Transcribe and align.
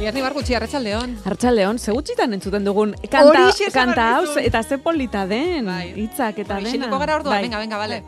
Iarni 0.00 0.22
bargutxi, 0.24 0.54
arratsaldeon. 0.56 1.10
Artxaldeon, 1.28 1.78
segutxitan 1.78 2.32
entzuten 2.32 2.64
dugun 2.64 2.94
kanta, 3.12 3.42
kanta 3.74 4.06
hau, 4.14 4.22
eta 4.40 4.62
ze 4.62 4.78
polita 4.80 5.26
den, 5.28 5.66
Bai. 5.68 5.92
hitzak 5.92 6.38
eta 6.40 6.54
Bai, 6.56 6.62
dena. 6.64 6.72
Isilduko 6.72 7.00
gara 7.02 7.18
orduan, 7.20 7.36
Bai. 7.36 7.42
venga, 7.44 7.58
venga, 7.60 7.76
vale. 7.76 8.02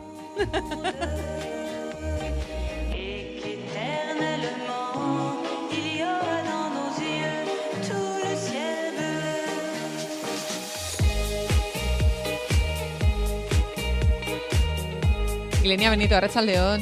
Ilenia 15.63 15.89
Benito, 15.93 16.15
arratsaldeon. 16.17 16.81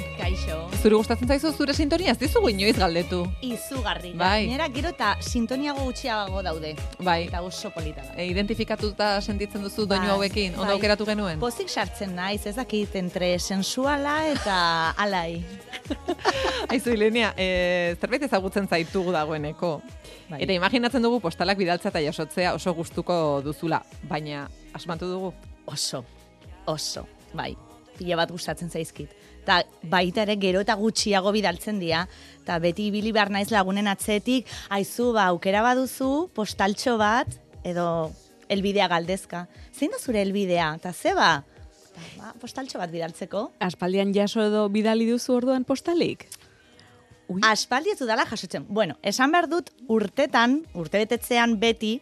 Zuri 0.82 0.98
gustatzen 0.98 1.30
zaizu 1.30 1.52
zure 1.54 1.76
sintonia, 1.78 2.16
ez 2.16 2.18
dizugu 2.18 2.50
inoiz 2.50 2.74
galdetu. 2.74 3.20
Izugarri. 3.46 4.16
Bai. 4.18 4.48
Gainera, 4.48 4.66
gero 4.74 4.90
eta 4.90 5.12
sintoniago 5.22 5.84
gutxiago 5.86 6.42
daude. 6.42 6.72
Bai. 7.06 7.28
Eta 7.28 7.44
oso 7.46 7.70
polita. 7.70 8.02
E, 8.16 8.26
identifikatuta 8.32 9.12
sentitzen 9.22 9.62
duzu 9.62 9.86
doinu 9.86 10.08
Bai, 10.08 10.16
hauekin, 10.16 10.56
ondo 10.56 10.72
bai. 10.72 10.80
aukeratu 10.80 11.06
genuen. 11.06 11.38
Pozik 11.44 11.70
sartzen 11.70 12.16
naiz, 12.18 12.48
ez 12.50 12.56
dakit, 12.58 12.98
entre 12.98 13.36
sensuala 13.38 14.16
eta 14.32 14.58
alai. 15.06 15.44
Aizu, 16.74 16.96
Ilenia, 16.98 17.36
e, 17.38 17.96
zerbait 18.02 18.26
ezagutzen 18.26 18.66
zaitugu 18.66 19.14
dagoeneko. 19.14 19.76
Bai. 20.34 20.42
Eta 20.42 20.58
imaginatzen 20.58 21.06
dugu 21.06 21.22
postalak 21.22 21.62
bidaltza 21.62 21.94
eta 21.94 22.02
jasotzea 22.10 22.56
oso 22.58 22.74
gustuko 22.74 23.20
duzula, 23.46 23.84
baina 24.10 24.48
asmatu 24.74 25.14
dugu. 25.14 25.36
Oso, 25.70 26.02
oso, 26.66 27.06
bai. 27.38 27.54
Pila 28.02 28.18
bat 28.18 28.34
gustatzen 28.34 28.72
zaizkit. 28.74 29.14
Ta 29.46 29.62
baita 29.90 30.24
ere 30.26 30.38
gero 30.42 30.64
eta 30.66 30.74
gutxiago 30.80 31.34
bidaltzen 31.36 31.78
dira. 31.82 32.08
Ta 32.48 32.58
beti 32.62 32.90
ibili 32.90 33.14
behar 33.14 33.30
naiz 33.30 33.52
lagunen 33.54 33.90
atzetik, 33.92 34.50
aizu, 34.74 35.12
ba, 35.14 35.28
aukera 35.30 35.62
baduzu, 35.62 36.32
postaltxo 36.34 36.98
bat, 36.98 37.30
edo 37.64 37.86
elbidea 38.50 38.90
galdezka. 38.90 39.46
Zein 39.72 39.94
da 39.94 40.02
zure 40.02 40.22
elbidea? 40.26 40.74
Ta 40.82 40.94
zeba? 40.94 41.32
Ta, 41.94 42.06
ba, 42.18 42.34
postaltxo 42.42 42.82
bat 42.82 42.92
bidaltzeko. 42.94 43.52
Aspaldian 43.62 44.16
jaso 44.18 44.42
edo 44.50 44.68
bidali 44.74 45.06
duzu 45.10 45.38
orduan 45.38 45.68
postalik? 45.68 46.26
Ui. 47.32 47.40
Aspaldi 47.48 47.94
ez 47.94 48.00
dudala 48.02 48.26
jasotzen. 48.28 48.66
Bueno, 48.68 48.98
esan 49.08 49.32
behar 49.32 49.48
dut 49.48 49.70
urtetan, 49.88 50.64
urtebetetzean 50.76 51.60
beti, 51.62 52.00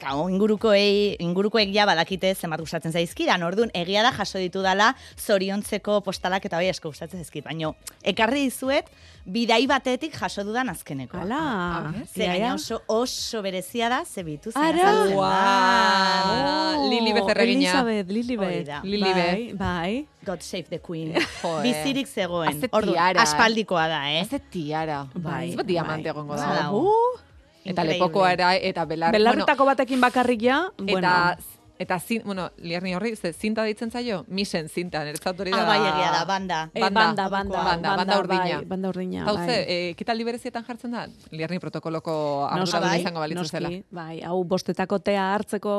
Gau, 0.00 0.24
ingurukoei, 0.32 1.16
ingurukoek 1.20 1.68
ja 1.74 1.84
badakite 1.84 2.30
zenbat 2.34 2.60
gustatzen 2.64 2.92
zaizkidan. 2.96 3.42
Orduan, 3.44 3.68
egia 3.76 4.00
da 4.02 4.12
jaso 4.16 4.38
ditu 4.40 4.62
dala 4.64 4.94
zoriontzeko 5.20 5.98
postalak 6.06 6.46
eta 6.48 6.56
bai 6.56 6.70
asko 6.72 6.88
gustatzen 6.88 7.20
zaizkit. 7.20 7.44
Baina, 7.44 7.72
ekarri 8.02 8.46
dizuet, 8.46 8.88
bidai 9.28 9.66
batetik 9.68 10.16
jaso 10.16 10.44
dudan 10.48 10.72
azkeneko. 10.72 11.18
Hala, 11.20 11.92
Ze 12.08 12.24
gaina 12.26 12.54
oso, 12.54 12.80
oso 12.88 13.42
berezia 13.44 13.90
da, 13.92 14.02
ze 14.06 14.24
bitu 14.24 14.50
zen 14.52 14.62
Ara! 14.62 14.94
Wow. 15.12 16.88
Lili 16.90 17.12
Becerregina. 17.12 17.70
Elizabeth, 17.70 18.08
Lilibet. 18.10 18.48
Hori 18.48 18.64
da. 18.64 18.80
Lilibet. 18.84 19.14
Bai, 19.16 19.52
bai. 19.58 20.06
God 20.24 20.40
save 20.42 20.68
the 20.70 20.78
queen. 20.78 21.12
Joe. 21.42 21.60
Bizirik 21.66 22.06
zegoen. 22.08 22.62
Orduan, 22.70 22.94
tiara, 22.94 23.22
aspaldikoa 23.26 23.88
da, 23.90 24.00
eh? 24.12 24.22
Ez 24.24 24.40
tiara. 24.50 25.02
Bai, 25.14 25.50
Ez 25.50 25.56
bat 25.60 25.66
diamante 25.68 26.08
bai. 26.08 26.14
egongo 26.16 26.36
da. 26.40 26.70
uh, 26.72 27.20
Eta 27.64 27.82
increíble. 27.82 27.92
lepokoa 27.94 28.32
era, 28.32 28.54
eta 28.56 28.84
belar... 28.84 29.12
Belarretako 29.12 29.64
batekin 29.64 30.00
bakarrik 30.00 30.42
ja, 30.42 30.72
Bueno, 30.78 30.92
bueno. 30.92 31.08
eta, 31.08 31.38
eta 31.78 31.98
zin, 32.00 32.22
bueno, 32.24 32.50
liarni 32.58 32.94
horri, 32.94 33.14
ze 33.16 33.32
zinta 33.32 33.64
ditzen 33.64 33.90
zaio? 33.90 34.24
Misen 34.28 34.68
zinta, 34.68 35.02
niretzat 35.04 35.40
hori 35.40 35.50
da... 35.50 35.62
Ah, 35.62 35.66
bai, 35.66 35.78
egia 35.80 36.10
da, 36.12 36.24
banda. 36.28 36.58
Eh, 36.74 36.80
banda, 36.80 37.04
banda, 37.06 37.28
banda, 37.28 37.62
banda, 37.64 37.96
banda 37.96 38.18
urdina. 38.20 38.42
Bai, 38.58 38.64
banda 38.70 38.88
urdina, 38.92 39.24
Hau 39.26 39.36
ze, 39.36 39.46
bai. 39.46 39.64
e, 39.66 39.94
kitaldi 39.98 40.24
berezietan 40.24 40.64
jartzen 40.64 40.92
da? 40.94 41.06
Liarni 41.32 41.58
protokoloko 41.58 42.14
arduradun 42.46 42.88
bai, 42.88 43.00
izango 43.00 43.20
balitzu 43.24 43.42
noski, 43.42 43.56
zela. 43.56 43.70
Bai, 43.90 44.20
hau 44.22 44.38
bostetako 44.44 44.98
tea 45.00 45.24
hartzeko 45.34 45.74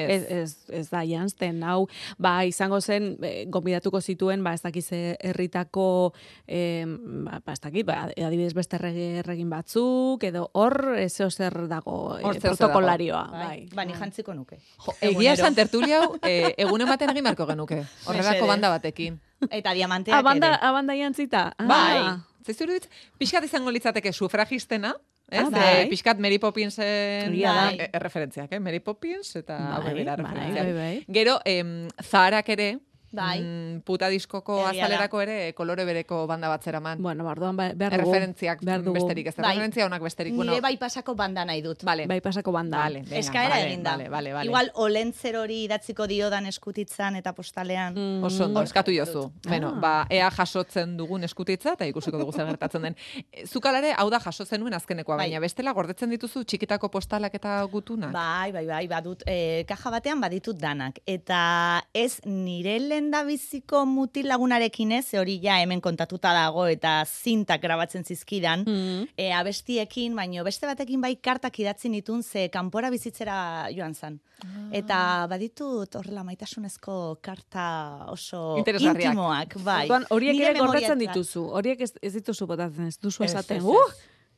Ez. 0.00 0.08
ez, 0.10 0.24
ez, 0.30 0.56
ez 0.80 0.88
da 0.90 1.04
janzten, 1.06 1.62
hau, 1.62 1.86
ba, 2.18 2.44
izango 2.44 2.80
zen, 2.80 3.12
e, 3.22 3.44
gonbidatuko 3.46 4.00
zituen, 4.00 4.42
ba, 4.42 4.54
ez 4.58 4.62
dakiz 4.64 4.88
herritako, 4.90 6.12
e, 6.46 6.84
ba, 7.26 7.40
ba, 7.44 7.52
ez 7.54 7.60
dakit, 7.60 7.86
ba, 7.86 8.00
adibidez 8.10 8.54
beste 8.56 8.76
erregi, 8.80 9.06
erregin 9.22 9.50
batzuk, 9.52 10.24
edo 10.26 10.48
hor, 10.54 10.96
ez 10.98 11.12
zer 11.16 11.60
dago, 11.70 12.16
e, 12.18 12.22
zer 12.34 12.40
protokolarioa, 12.50 13.24
Bai, 13.30 13.46
bai. 13.46 13.68
ba, 13.74 13.84
ni 13.84 13.94
jantziko 13.94 14.34
nuke. 14.34 14.58
Jo, 14.84 14.94
egia 15.26 15.34
esan 15.42 15.54
tertulia 15.54 16.00
hau, 16.02 16.16
e, 16.22 16.54
egun 16.56 16.80
ematen 16.86 17.10
egin 17.10 17.24
marko 17.24 17.46
genuke. 17.46 17.82
Horrelako 18.06 18.46
banda 18.46 18.70
batekin. 18.70 19.18
Eta 19.50 19.74
diamanteak 19.76 20.16
Abanda, 20.16 20.54
ere. 20.54 20.58
abanda 20.70 20.94
jantzita? 20.96 21.52
Ah. 21.58 21.66
Bai. 21.68 21.98
Zaizu 22.46 22.64
iruditz, 22.64 22.88
pixkat 23.18 23.44
izango 23.44 23.70
litzateke 23.74 24.12
sufragistena, 24.14 24.94
ez? 25.28 25.40
Ah, 25.42 25.46
Ah, 25.46 25.50
bai. 25.50 25.88
pixkat 25.90 26.18
Mary 26.22 26.38
Poppinsen 26.38 27.34
da. 27.42 27.72
e, 27.72 27.90
e, 27.92 27.98
referentziak, 27.98 28.52
eh? 28.52 28.60
Mary 28.60 28.78
Poppins 28.80 29.34
eta 29.36 29.56
Bai, 29.84 30.04
bai, 30.04 30.16
bai, 30.16 30.72
bai. 30.72 31.04
Gero, 31.12 31.40
em, 31.44 31.88
zaharak 32.02 32.48
ere, 32.48 32.78
Bai. 33.16 33.40
mm, 33.40 33.80
puta 33.88 34.08
diskoko 34.12 34.58
Egia 34.68 34.84
azalerako 34.84 35.20
ere 35.24 35.52
kolore 35.54 35.84
bereko 35.84 36.26
banda 36.26 36.48
bat 36.48 36.62
zeraman. 36.62 37.00
Bueno, 37.02 37.24
bardoan 37.24 37.56
ba- 37.56 37.72
behar 37.74 37.92
dugu. 37.96 38.02
Erreferentziak 38.10 38.62
behar 38.62 38.82
dugu. 38.82 38.94
besterik, 39.00 39.26
ez 39.26 39.34
da 39.36 39.42
Bai. 39.42 39.54
referentzia 39.54 39.86
honak 39.86 40.02
besterik. 40.02 40.32
Nire 40.32 40.44
bueno, 40.44 40.62
bai 40.62 40.76
pasako 40.76 41.14
banda 41.14 41.44
nahi 41.44 41.62
dut. 41.62 41.82
Vale. 41.82 42.06
Bai 42.06 42.20
pasako 42.20 42.52
banda. 42.52 42.78
Vale, 42.78 43.02
venga, 43.02 43.16
Eskaera 43.18 43.54
vale, 43.56 43.66
egin 43.66 43.82
da. 43.82 43.96
Vale, 43.96 44.08
vale, 44.08 44.32
vale. 44.32 44.46
Igual 44.46 44.70
olentzer 44.74 45.36
hori 45.36 45.64
idatziko 45.64 46.06
diodan 46.06 46.46
eskutitzan 46.46 47.16
eta 47.16 47.32
postalean. 47.32 47.94
Mm. 47.94 48.24
Oso 48.24 48.44
ondo, 48.44 48.62
eskatu 48.62 48.92
jozu. 48.92 49.32
Ah. 49.48 49.72
ba, 49.80 50.06
ea 50.10 50.30
jasotzen 50.30 50.96
dugun 50.96 51.24
eskutitza, 51.24 51.72
eta 51.72 51.86
ikusiko 51.86 52.18
dugu 52.18 52.32
zer 52.32 52.46
gertatzen 52.46 52.82
den. 52.82 52.96
E, 53.32 53.46
Zukalare, 53.46 53.92
hau 53.96 54.08
da 54.10 54.20
jaso 54.20 54.44
zenuen 54.44 54.74
azkenekoa, 54.74 55.16
Bai. 55.16 55.28
baina 55.30 55.40
bestela 55.40 55.72
gordetzen 55.72 56.10
dituzu 56.10 56.44
txikitako 56.44 56.88
postalak 56.90 57.34
eta 57.34 57.62
gutunak. 57.72 58.12
Bai, 58.12 58.52
bai, 58.52 58.66
bai, 58.66 58.86
badut, 58.86 59.22
e, 59.26 59.64
kaja 59.66 59.90
batean 59.90 60.20
baditut 60.20 60.58
danak. 60.58 61.00
Eta 61.06 61.82
ez 61.94 62.20
nire 62.24 62.78
lenda 63.06 63.22
biziko 63.22 63.84
mutil 63.86 64.26
lagunarekin 64.26 64.90
ez, 64.98 65.04
hori 65.14 65.36
ja 65.42 65.60
hemen 65.62 65.78
kontatuta 65.80 66.32
dago 66.34 66.64
eta 66.66 67.04
zintak 67.06 67.60
grabatzen 67.62 68.02
zizkidan, 68.04 68.64
Mm. 68.66 69.06
e, 69.16 69.32
abestiekin, 69.32 70.14
baino 70.16 70.42
beste 70.44 70.66
batekin 70.66 71.00
bai 71.00 71.14
kartak 71.16 71.58
idatzi 71.60 71.88
nitun, 71.88 72.22
ze 72.22 72.48
kanpora 72.50 72.90
bizitzera 72.90 73.68
joan 73.70 73.94
zan. 73.94 74.18
Ah. 74.42 74.68
Eta 74.72 75.26
baditut 75.30 75.94
horrela 75.94 76.24
maitasunezko 76.24 77.18
karta 77.22 78.06
oso 78.08 78.58
intimoak, 78.58 79.54
bai. 79.62 79.84
Orduan, 79.84 80.06
horiek 80.10 80.40
ere 80.40 80.52
memoriatzat. 80.54 80.98
dituzu. 80.98 81.46
Horiek 81.52 81.80
ez, 81.80 81.92
ez 82.02 82.12
dituzu 82.14 82.46
botatzen, 82.46 82.86
ez 82.88 82.98
duzu 82.98 83.22
esaten. 83.24 83.62
Uh! 83.62 83.86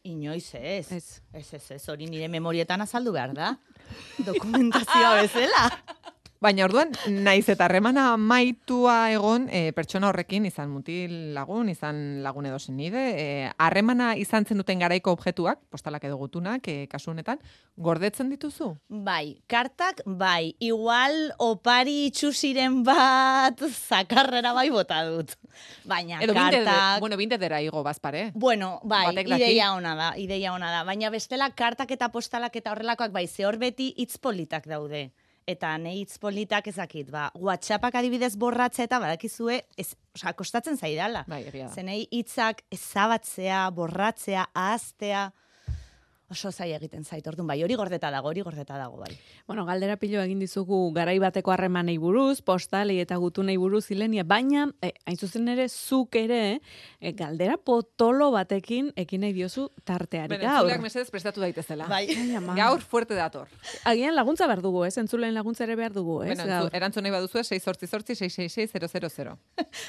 Inoiz. 0.04 0.54
Ez. 0.54 0.93
Ez, 0.93 1.20
ez, 1.32 1.70
ez, 1.70 1.88
hori 1.88 2.06
nire 2.06 2.28
memorietan 2.28 2.81
azaldu 2.81 3.12
behar 3.12 3.32
da. 3.34 3.56
Dokumentazioa 4.25 5.22
bezala. 5.22 5.70
Baina 6.38 6.69
orduan, 6.69 6.93
naiz 7.11 7.49
eta 7.50 7.64
harremana 7.67 8.12
maitua 8.14 9.11
egon 9.11 9.49
e, 9.50 9.73
pertsona 9.75 10.06
horrekin, 10.12 10.44
izan 10.46 10.70
mutil 10.70 11.35
lagun, 11.35 11.67
izan 11.73 12.23
lagun 12.23 12.46
edo 12.46 12.61
zenide, 12.62 13.02
e, 13.19 13.25
harremana 13.58 14.12
izan 14.14 14.46
zen 14.46 14.62
duten 14.62 14.79
garaiko 14.79 15.11
objektuak, 15.17 15.58
postalak 15.67 16.06
edo 16.06 16.14
gutunak, 16.20 16.62
e, 16.70 16.87
kasu 16.87 17.11
honetan, 17.11 17.43
gordetzen 17.75 18.31
dituzu? 18.31 18.70
Bai, 18.87 19.40
kartak, 19.50 20.05
bai, 20.06 20.55
igual 20.62 21.32
opari 21.43 22.05
itxusiren 22.12 22.84
bat 22.87 23.58
zakarrera 23.73 24.55
bai 24.55 24.69
bota 24.70 25.02
dut. 25.11 25.34
Baina 25.91 26.23
Edo 26.23 26.38
binte, 26.38 26.62
kartak... 26.62 27.00
bueno, 27.02 27.19
binte 27.19 27.43
dera 27.43 27.58
igo 27.67 27.82
bazpare. 27.82 28.29
Bueno, 28.38 28.76
bai, 28.84 29.08
ideia 29.26 29.73
ona 29.75 29.99
da, 29.99 30.12
ideia 30.14 30.55
ona 30.55 30.70
da. 30.70 30.87
Baina 30.87 31.11
bestela 31.11 31.50
kartak 31.50 31.91
eta 31.99 32.14
postalak 32.14 32.55
eta 32.62 32.76
horrelakoak 32.76 33.11
bai, 33.11 33.26
ze 33.26 33.43
hor 33.43 33.58
beti 33.58 33.91
hitz 33.99 34.23
politak 34.23 34.70
daude. 34.70 35.08
Eta 35.48 35.70
ne 35.80 35.94
hitz 35.96 36.18
politak 36.20 36.66
ezakit, 36.68 37.08
ba, 37.08 37.30
WhatsAppak 37.40 37.94
adibidez 38.02 38.34
borratza 38.36 38.84
eta 38.84 38.98
badakizue, 39.00 39.62
ez, 39.80 39.94
osea, 40.12 40.34
kostatzen 40.36 40.76
zaidala. 40.76 41.24
Bai, 41.30 41.40
egia. 41.48 41.70
Zenei 41.72 42.02
hitzak 42.12 42.60
ezabatzea, 42.74 43.62
borratzea, 43.76 44.44
ahaztea, 44.52 45.30
oso 46.30 46.50
zaila 46.52 46.76
egiten 46.76 47.04
zait. 47.04 47.26
Orduan 47.26 47.46
bai, 47.48 47.62
hori 47.64 47.75
gordeta 47.75 48.10
dago, 48.10 48.28
hori 48.28 48.42
gordeta 48.44 48.76
dago 48.78 48.98
bai. 49.00 49.16
Bueno, 49.46 49.64
galdera 49.64 49.96
pilo 49.96 50.20
egin 50.22 50.38
dizugu 50.42 50.92
garai 50.92 51.19
bateko 51.19 51.52
harremanei 51.54 51.96
buruz, 51.98 52.42
postalei 52.42 52.98
eta 53.00 53.16
gutunei 53.16 53.56
buruz 53.56 53.90
ilenia, 53.90 54.25
baina, 54.25 54.66
eh, 54.82 54.92
hain 55.06 55.16
zuzen 55.16 55.48
ere, 55.48 55.69
zuk 55.69 56.14
ere, 56.16 56.60
eh, 57.00 57.12
galdera 57.12 57.56
potolo 57.56 58.30
batekin 58.30 58.92
ekin 58.96 59.20
nahi 59.22 59.32
diozu 59.32 59.70
tarteari 59.84 60.28
Bene, 60.28 60.44
gaur. 60.44 60.58
entzuleak 60.66 60.82
mesedez 60.82 61.10
prestatu 61.10 61.40
daitezela. 61.40 61.86
Bai. 61.88 62.06
Gaur 62.56 62.81
fuerte 62.81 63.14
dator. 63.14 63.48
Agian 63.84 64.14
laguntza 64.14 64.46
behar 64.46 64.60
dugu, 64.62 64.84
ez? 64.84 64.96
Entzulen 64.98 65.32
laguntza 65.34 65.64
ere 65.64 65.76
behar 65.76 65.92
dugu, 65.92 66.22
ez? 66.24 66.36
Bueno, 66.36 66.69
erantzun 66.72 67.02
nahi 67.02 67.12
baduzu 67.12 67.42
6 67.42 67.62
sortzi 67.62 67.86
sortzi 67.86 68.14
666 68.14 69.36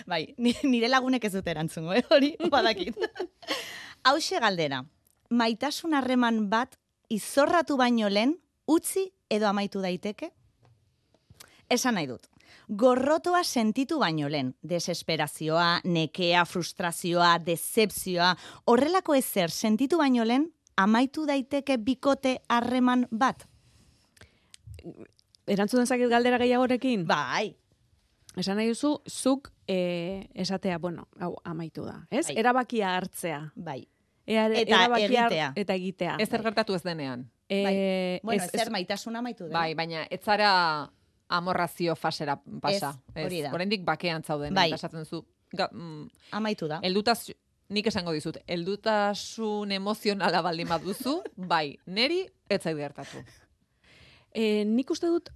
Bai, 0.07 0.33
ni- 0.37 0.55
nire 0.63 0.87
lagunek 0.89 1.23
ez 1.25 1.33
dute 1.33 1.51
erantzungo, 1.51 1.93
eh? 1.93 2.03
hori 2.09 2.35
badakit. 2.49 2.95
Hauxe 4.03 4.39
galdera, 4.39 4.85
maitasun 5.29 5.93
harreman 5.93 6.49
bat 6.49 6.75
izorratu 7.09 7.77
baino 7.77 8.09
lehen 8.09 8.35
utzi 8.67 9.09
edo 9.29 9.47
amaitu 9.47 9.81
daiteke? 9.81 10.31
Esan 11.69 11.97
nahi 11.97 12.07
dut. 12.09 12.25
Gorrotoa 12.69 13.43
sentitu 13.43 13.99
baino 14.01 14.29
lehen, 14.29 14.55
desesperazioa, 14.65 15.81
nekea, 15.85 16.45
frustrazioa, 16.45 17.35
decepzioa, 17.45 18.35
horrelako 18.65 19.15
ezer 19.17 19.53
sentitu 19.53 19.97
baino 19.97 20.25
lehen, 20.25 20.49
amaitu 20.77 21.25
daiteke 21.29 21.77
bikote 21.77 22.39
harreman 22.49 23.07
bat? 23.11 23.45
Erantzun 25.49 25.81
dezaket 25.81 26.09
galdera 26.09 26.37
gehiagorekin? 26.41 27.05
Bai. 27.09 27.55
Esan 28.37 28.59
nahi 28.61 28.69
duzu, 28.69 28.99
zuk 29.09 29.49
e, 29.67 30.29
esatea, 30.33 30.77
bueno, 30.79 31.07
hau 31.19 31.35
amaitu 31.43 31.85
da, 31.85 32.03
ez? 32.09 32.27
Bai. 32.29 32.37
Erabakia 32.37 32.95
hartzea. 32.97 33.41
Bai. 33.55 33.81
Ea, 34.29 34.45
Eta 34.61 34.83
egitea. 34.99 35.47
Eta 35.57 35.73
egitea. 35.73 36.15
Ez 36.21 36.29
zer 36.29 36.43
gertatu 36.45 36.75
ez 36.77 36.83
denean. 36.85 37.23
E, 37.49 37.63
Bai. 37.65 37.73
Bueno, 38.23 38.43
ez- 38.43 38.49
ez, 38.53 38.59
zer 38.59 38.67
ez- 38.67 38.73
maitasuna 38.75 39.19
amaitu 39.23 39.47
da. 39.49 39.55
Bai, 39.57 39.73
baina 39.73 40.03
ez 40.09 40.19
zara 40.21 40.51
amorrazio 41.29 41.95
fasera 41.95 42.35
pasa. 42.61 42.91
Ez, 43.15 43.25
hori 43.25 43.41
da. 43.41 43.53
Oraindik 43.53 43.81
bakean 43.85 44.23
zauden. 44.23 44.53
Bai. 44.53 44.67
Eta 44.69 44.75
esatzen 44.83 45.05
zu, 45.05 45.23
ga, 45.53 45.69
mm, 45.71 46.09
Amaitu 46.37 46.67
da. 46.69 46.79
Eldutaz, 46.83 47.31
nik 47.69 47.87
esango 47.89 48.11
dizut, 48.13 48.37
eldutasun 48.47 49.71
emozionala 49.71 50.41
baldin 50.45 50.67
baduzu, 50.69 51.23
bai, 51.53 51.77
neri 51.87 52.23
ez 52.49 52.61
zait 52.61 52.77
gertatu. 52.77 53.23
E, 54.33 54.63
nik 54.65 54.89
uste 54.93 55.07
dut, 55.09 55.29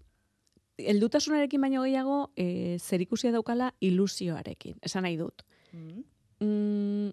heldutasunarekin 0.78 1.62
baino 1.62 1.82
gehiago, 1.86 2.32
e, 2.38 2.78
zerikusia 2.80 3.32
daukala 3.32 3.74
ilusioarekin. 3.82 4.78
Esan 4.82 5.04
nahi 5.06 5.18
dut. 5.18 5.42
Mm. 5.74 6.04
Mm, 6.44 7.12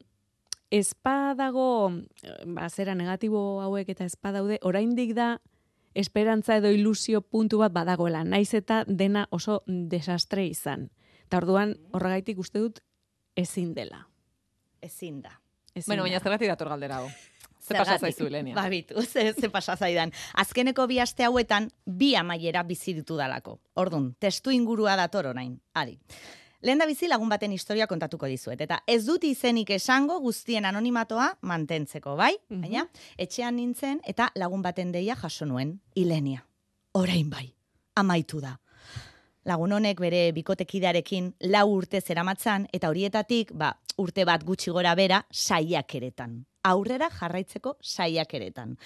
ez 0.71 0.93
dago, 1.37 1.93
eh, 2.23 2.45
ba, 2.47 2.69
zera 2.69 2.95
negatibo 2.95 3.61
hauek 3.61 3.89
eta 3.89 4.05
ez 4.05 4.15
daude, 4.23 4.59
oraindik 4.63 5.15
da 5.15 5.41
esperantza 5.95 6.57
edo 6.57 6.71
ilusio 6.71 7.21
puntu 7.21 7.59
bat 7.59 7.73
badagoela, 7.73 8.25
naiz 8.25 8.55
eta 8.55 8.85
dena 8.87 9.27
oso 9.31 9.63
desastre 9.67 10.47
izan. 10.47 10.91
Eta 11.27 11.39
orduan 11.39 11.77
horregaitik 11.93 12.39
uste 12.39 12.59
dut 12.59 12.81
ezin 13.37 13.75
dela. 13.75 14.09
Ezin 14.81 15.21
da. 15.23 15.41
Ezin 15.75 15.91
Bueno, 15.91 16.03
baina 16.03 16.21
zergatik 16.21 16.49
dator 16.49 16.69
galdera 16.69 16.99
hau. 16.99 17.11
Ze 17.61 17.75
pasa 17.77 17.99
zaizu, 17.99 18.27
Ilenia? 18.27 18.55
Ba, 18.55 18.69
bitu, 18.69 19.03
ze, 19.13 19.33
ze 19.33 19.51
pasa 19.51 19.77
zaidan. 19.77 20.13
Azkeneko 20.35 20.87
bi 20.87 20.99
aste 20.99 21.25
hauetan, 21.25 21.71
bi 21.85 22.15
amaiera 22.17 22.63
bizi 22.63 22.95
ditu 22.97 23.17
dalako. 23.17 23.59
Ordun, 23.75 24.15
testu 24.19 24.51
ingurua 24.51 24.97
dator 24.97 25.27
orain. 25.35 25.59
Adi. 25.75 25.99
Lehen 26.61 26.79
da 26.79 26.85
bizi 26.85 27.09
lagun 27.09 27.31
baten 27.33 27.53
historia 27.57 27.87
kontatuko 27.89 28.29
dizuet. 28.29 28.61
Eta 28.61 28.83
ez 28.87 29.05
dut 29.07 29.25
izenik 29.25 29.71
esango 29.73 30.19
guztien 30.21 30.67
anonimatoa 30.69 31.31
mantentzeko, 31.41 32.17
bai? 32.17 32.35
Mhm. 32.51 32.61
Baina, 32.61 32.87
etxean 33.17 33.57
nintzen 33.57 34.01
eta 34.05 34.31
lagun 34.35 34.63
baten 34.63 34.93
deia 34.93 35.17
jaso 35.17 35.47
nuen. 35.47 35.81
Ilenia. 35.95 36.45
Orain 36.93 37.31
bai. 37.31 37.55
Amaitu 37.97 38.41
da. 38.41 38.59
Lagun 39.45 39.73
honek 39.73 40.01
bere 40.01 40.33
bikotekidearekin 40.37 41.33
lau 41.49 41.67
urte 41.73 42.01
zeramatzan 42.01 42.67
eta 42.77 42.91
horietatik, 42.91 43.55
ba, 43.57 43.73
urte 43.97 44.27
bat 44.29 44.45
gutxi 44.45 44.71
gora 44.71 44.93
bera, 44.95 45.23
saiakeretan. 45.33 46.45
Aurrera 46.63 47.09
jarraitzeko 47.09 47.79
saiakeretan. 47.81 48.77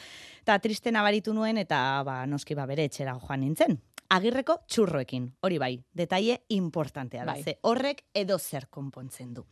Eta 0.42 0.58
triste 0.62 0.92
nabaritu 0.94 1.34
nuen 1.34 1.58
eta 1.58 2.04
ba, 2.06 2.20
noski 2.26 2.54
ba 2.54 2.68
bere 2.70 2.84
etxera 2.86 3.18
joan 3.18 3.40
nintzen. 3.40 3.80
Agirreko 4.10 4.58
txurroekin, 4.68 5.30
hori 5.40 5.58
bai, 5.58 5.72
detaile 5.92 6.42
importantea 6.48 7.24
da, 7.24 7.32
Bai. 7.32 7.42
ze 7.42 7.58
horrek 7.62 8.04
edo 8.14 8.38
zer 8.38 8.68
konpontzen 8.70 9.32
du. 9.34 9.44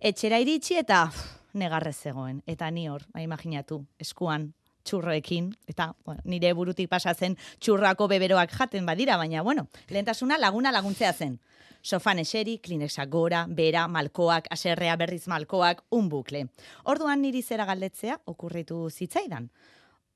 Etxera 0.00 0.38
iritsi 0.40 0.76
eta 0.80 1.04
uf, 1.08 1.20
negarrez 1.54 1.96
zegoen, 1.96 2.42
eta 2.46 2.70
ni 2.70 2.88
hor, 2.88 3.04
ba, 3.12 3.20
imaginatu, 3.22 3.84
eskuan 3.98 4.52
txurroekin, 4.82 5.50
eta 5.68 5.94
bueno, 6.04 6.22
nire 6.24 6.52
burutik 6.56 6.88
pasatzen 6.88 7.36
txurrako 7.60 8.08
beberoak 8.08 8.52
jaten 8.56 8.86
badira, 8.86 9.16
baina 9.20 9.42
bueno, 9.42 9.68
lehentasuna 9.88 10.38
laguna 10.38 10.72
laguntzea 10.72 11.12
zen. 11.12 11.38
Sofan 11.82 12.18
eseri, 12.20 12.58
klinexak 12.58 13.08
gora, 13.08 13.46
bera, 13.48 13.86
malkoak, 13.88 14.48
aserrea 14.50 14.96
berriz 14.96 15.26
malkoak, 15.28 15.84
un 15.90 16.08
bukle. 16.08 16.46
Orduan 16.84 17.22
niri 17.22 17.42
zera 17.42 17.64
galdetzea 17.64 18.18
okurritu 18.26 18.88
zitzaidan. 18.90 19.50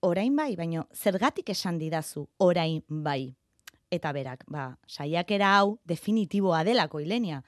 Orain 0.05 0.37
bai, 0.37 0.57
baino 0.57 0.89
zergatik 0.93 1.49
esan 1.49 1.79
didazu 1.79 2.27
orain 2.37 2.83
bai. 2.89 3.35
Eta 3.91 4.13
berak, 4.13 4.45
ba, 4.49 4.77
saiakera 4.89 5.57
hau 5.59 5.79
definitiboa 5.85 6.65
delako 6.65 7.01
ilenia. 7.01 7.43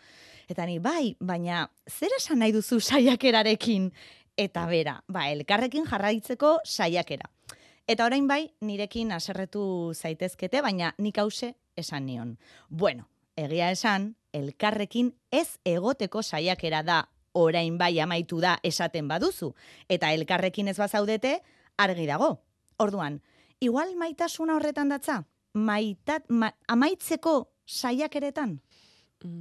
Eta 0.48 0.66
ni, 0.66 0.78
bai, 0.78 1.16
baina 1.20 1.66
zer 1.90 2.12
esan 2.18 2.38
nahi 2.38 2.52
duzu 2.52 2.80
saiakerarekin? 2.80 3.90
Eta 4.36 4.66
bera, 4.68 5.00
ba, 5.08 5.30
elkarrekin 5.32 5.86
jarraitzeko 5.88 6.60
saiakera. 6.64 7.30
Eta 7.86 8.04
orain 8.04 8.26
bai, 8.28 8.50
nirekin 8.60 9.12
aserretu 9.14 9.92
zaitezkete, 9.94 10.60
baina 10.62 10.92
nik 10.98 11.18
hause 11.18 11.54
esan 11.76 12.06
nion. 12.06 12.36
Bueno, 12.68 13.08
egia 13.36 13.70
esan, 13.70 14.16
elkarrekin 14.32 15.12
ez 15.30 15.58
egoteko 15.64 16.22
saiakera 16.22 16.82
da 16.82 17.04
orain 17.32 17.78
bai 17.78 17.98
amaitu 18.00 18.40
da 18.40 18.56
esaten 18.62 19.08
baduzu. 19.08 19.52
Eta 19.88 20.12
elkarrekin 20.12 20.68
ez 20.68 20.76
bazaudete, 20.78 21.40
argi 21.76 22.06
dago. 22.08 22.40
Orduan, 22.78 23.20
igual 23.60 23.94
maitasuna 23.96 24.56
horretan 24.56 24.90
datza? 24.92 25.22
Maitat, 25.56 26.26
ma, 26.28 26.50
amaitzeko 26.68 27.38
saiakeretan? 27.64 28.58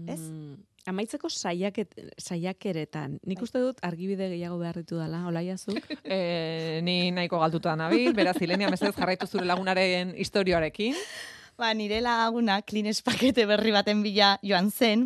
Ez? 0.07 0.19
Mm, 0.19 0.55
amaitzeko 0.87 1.29
saiaket, 1.29 1.93
saiakeretan. 2.17 3.19
Nik 3.27 3.41
uste 3.43 3.59
dut 3.59 3.81
argibide 3.85 4.29
gehiago 4.31 4.57
behar 4.61 4.79
ditu 4.79 4.99
dela, 5.01 5.25
olaiazu. 5.27 5.75
E, 6.03 6.81
ni 6.85 7.11
nahiko 7.11 7.39
galtuta 7.41 7.75
nabil, 7.75 8.13
beraz, 8.15 8.37
Ilenia, 8.41 8.69
mesedez 8.71 8.95
jarraitu 8.95 9.27
zure 9.27 9.45
lagunaren 9.45 10.13
historioarekin. 10.15 10.95
Ba, 11.55 11.69
nire 11.73 12.01
laguna 12.03 12.57
klines 12.67 12.99
pakete 12.99 13.45
berri 13.47 13.71
baten 13.71 14.01
bila 14.03 14.33
joan 14.43 14.71
zen, 14.71 15.05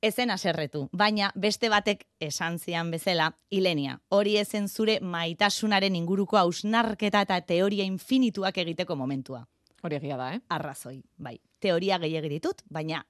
ezen 0.00 0.32
aserretu. 0.32 0.86
Baina 0.92 1.28
beste 1.36 1.68
batek 1.68 2.06
esan 2.20 2.56
zian 2.58 2.90
bezala, 2.90 3.28
Ilenia, 3.52 3.98
hori 4.08 4.38
ezen 4.40 4.70
zure 4.72 4.98
maitasunaren 5.04 5.96
inguruko 5.96 6.40
hausnarketa 6.40 7.20
eta 7.28 7.40
teoria 7.44 7.84
infinituak 7.84 8.56
egiteko 8.64 8.96
momentua. 8.96 9.44
Hori 9.82 9.98
egia 9.98 10.16
da, 10.16 10.32
eh? 10.34 10.40
Arrazoi, 10.54 11.00
bai. 11.18 11.40
Teoria 11.62 11.98
gehiagi 11.98 12.30
ditut, 12.30 12.62
baina 12.70 13.02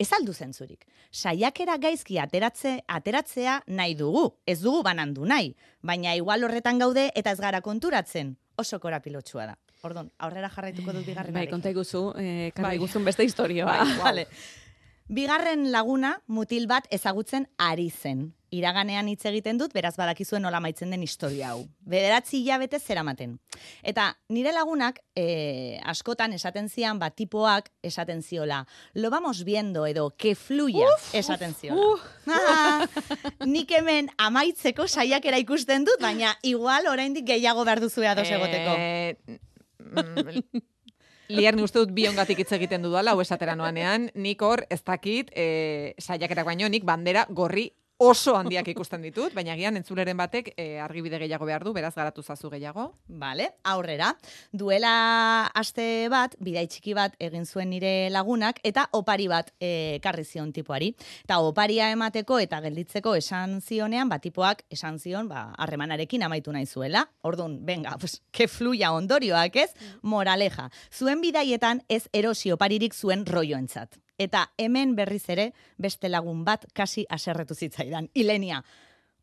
ez 0.00 0.08
aldu 0.16 0.32
zentzurik. 0.34 0.86
Saiakera 1.12 1.76
gaizki 1.78 2.18
ateratze, 2.18 2.78
ateratzea 2.88 3.60
nahi 3.68 3.94
dugu, 3.98 4.24
ez 4.46 4.58
dugu 4.62 4.82
banandu 4.82 5.26
nahi, 5.28 5.52
baina 5.82 6.14
igual 6.16 6.44
horretan 6.44 6.80
gaude 6.82 7.10
eta 7.14 7.34
ez 7.34 7.40
gara 7.40 7.60
konturatzen. 7.62 8.34
Oso 8.58 8.80
korapilotsua 8.80 9.46
da. 9.52 9.56
Ordon, 9.84 10.08
aurrera 10.18 10.48
jarraituko 10.48 10.94
dut 10.96 11.04
bigarren 11.04 11.34
Bai, 11.36 11.46
konta 11.50 11.70
iguzu, 11.70 12.14
eh, 12.16 12.52
Bai. 12.56 12.76
iguzun 12.78 13.04
beste 13.04 13.24
historioa. 13.26 13.66
Bai, 13.84 13.98
vale. 14.06 14.26
Bigarren 15.12 15.70
laguna 15.70 16.14
mutil 16.26 16.66
bat 16.66 16.88
ezagutzen 16.90 17.46
ari 17.58 17.90
zen. 17.90 18.30
Iraganean 18.54 19.08
hitz 19.10 19.24
egiten 19.26 19.58
dut, 19.58 19.72
beraz 19.74 19.94
badakizuen 19.98 20.44
nola 20.44 20.60
maitzen 20.62 20.92
den 20.94 21.02
historia 21.02 21.50
hau. 21.52 21.64
Bederatzi 21.90 22.40
hilabete 22.42 22.78
zeramaten. 22.78 23.38
Eta 23.82 24.10
nire 24.34 24.52
lagunak 24.54 25.00
eh, 25.18 25.80
askotan 25.90 26.36
esaten 26.36 26.68
zian, 26.68 27.00
bat 27.02 27.16
tipoak 27.18 27.70
esaten 27.82 28.22
ziola. 28.22 28.62
Lo 28.94 29.10
vamos 29.10 29.44
viendo 29.44 29.86
edo, 29.86 30.10
que 30.16 30.34
fluya 30.34 30.86
esaten 31.12 31.54
ziola. 31.54 31.96
Ah, 32.26 32.86
nik 33.44 33.70
hemen 33.74 34.10
amaitzeko 34.18 34.86
saiakera 34.88 35.38
ikusten 35.42 35.84
dut, 35.84 36.00
baina 36.00 36.36
igual 36.42 36.86
oraindik 36.90 37.26
gehiago 37.28 37.64
behar 37.64 37.82
duzu 37.82 38.06
ados 38.06 38.28
egoteko. 38.30 38.76
Eh, 38.78 39.16
mm, 39.78 40.62
Liar 41.28 41.56
uste 41.56 41.80
dut 41.80 41.92
biongatik 41.96 42.42
hitz 42.42 42.52
egiten 42.52 42.82
dudala, 42.84 43.14
hau 43.14 43.22
esatera 43.22 43.54
noanean, 43.56 44.10
nik 44.14 44.42
hor, 44.44 44.66
ez 44.68 44.82
dakit, 44.84 45.30
e, 45.32 45.94
saiakerak 45.98 46.44
baino, 46.44 46.68
nik 46.68 46.84
bandera 46.84 47.24
gorri 47.30 47.70
oso 47.98 48.34
handiak 48.36 48.68
ikusten 48.72 49.02
ditut, 49.04 49.34
baina 49.34 49.54
gian 49.56 49.76
entzuleren 49.78 50.16
batek 50.18 50.50
e, 50.56 50.78
argibide 50.82 51.18
gehiago 51.22 51.46
behar 51.46 51.64
du, 51.64 51.72
beraz 51.72 51.94
garatu 51.94 52.22
zazu 52.22 52.50
gehiago. 52.50 52.88
Vale, 53.08 53.50
aurrera. 53.62 54.12
Duela 54.52 55.46
aste 55.54 56.08
bat, 56.10 56.34
bidai 56.42 56.66
txiki 56.68 56.94
bat 56.94 57.14
egin 57.22 57.46
zuen 57.46 57.70
nire 57.70 58.10
lagunak, 58.10 58.60
eta 58.64 58.88
opari 58.92 59.28
bat 59.30 59.52
e, 59.60 60.00
karri 60.02 60.24
zion 60.24 60.52
tipoari. 60.52 60.92
Eta 61.24 61.40
oparia 61.46 61.90
emateko 61.94 62.40
eta 62.42 62.60
gelditzeko 62.64 63.14
esan 63.20 63.60
zionean, 63.60 64.10
ba, 64.10 64.18
tipoak 64.18 64.64
esan 64.74 64.98
zion, 64.98 65.28
ba, 65.30 65.46
harremanarekin 65.58 66.26
amaitu 66.26 66.52
nahi 66.52 66.66
zuela. 66.66 67.06
Orduan, 67.22 67.60
venga, 67.64 67.96
pues, 68.00 68.20
que 68.32 68.48
fluya 68.48 68.92
ondorioak 68.92 69.56
ez, 69.56 69.70
moraleja. 70.02 70.70
Zuen 70.92 71.22
bidaietan 71.22 71.84
ez 71.88 72.08
erosi 72.12 72.52
oparirik 72.52 72.94
zuen 72.94 73.26
roioentzat. 73.26 74.03
Eta 74.18 74.52
hemen 74.58 74.94
berriz 74.96 75.24
ere, 75.28 75.52
beste 75.76 76.08
lagun 76.08 76.44
bat 76.44 76.66
kasi 76.72 77.06
aserretu 77.10 77.54
zitzaidan. 77.54 78.10
Ilenia, 78.14 78.62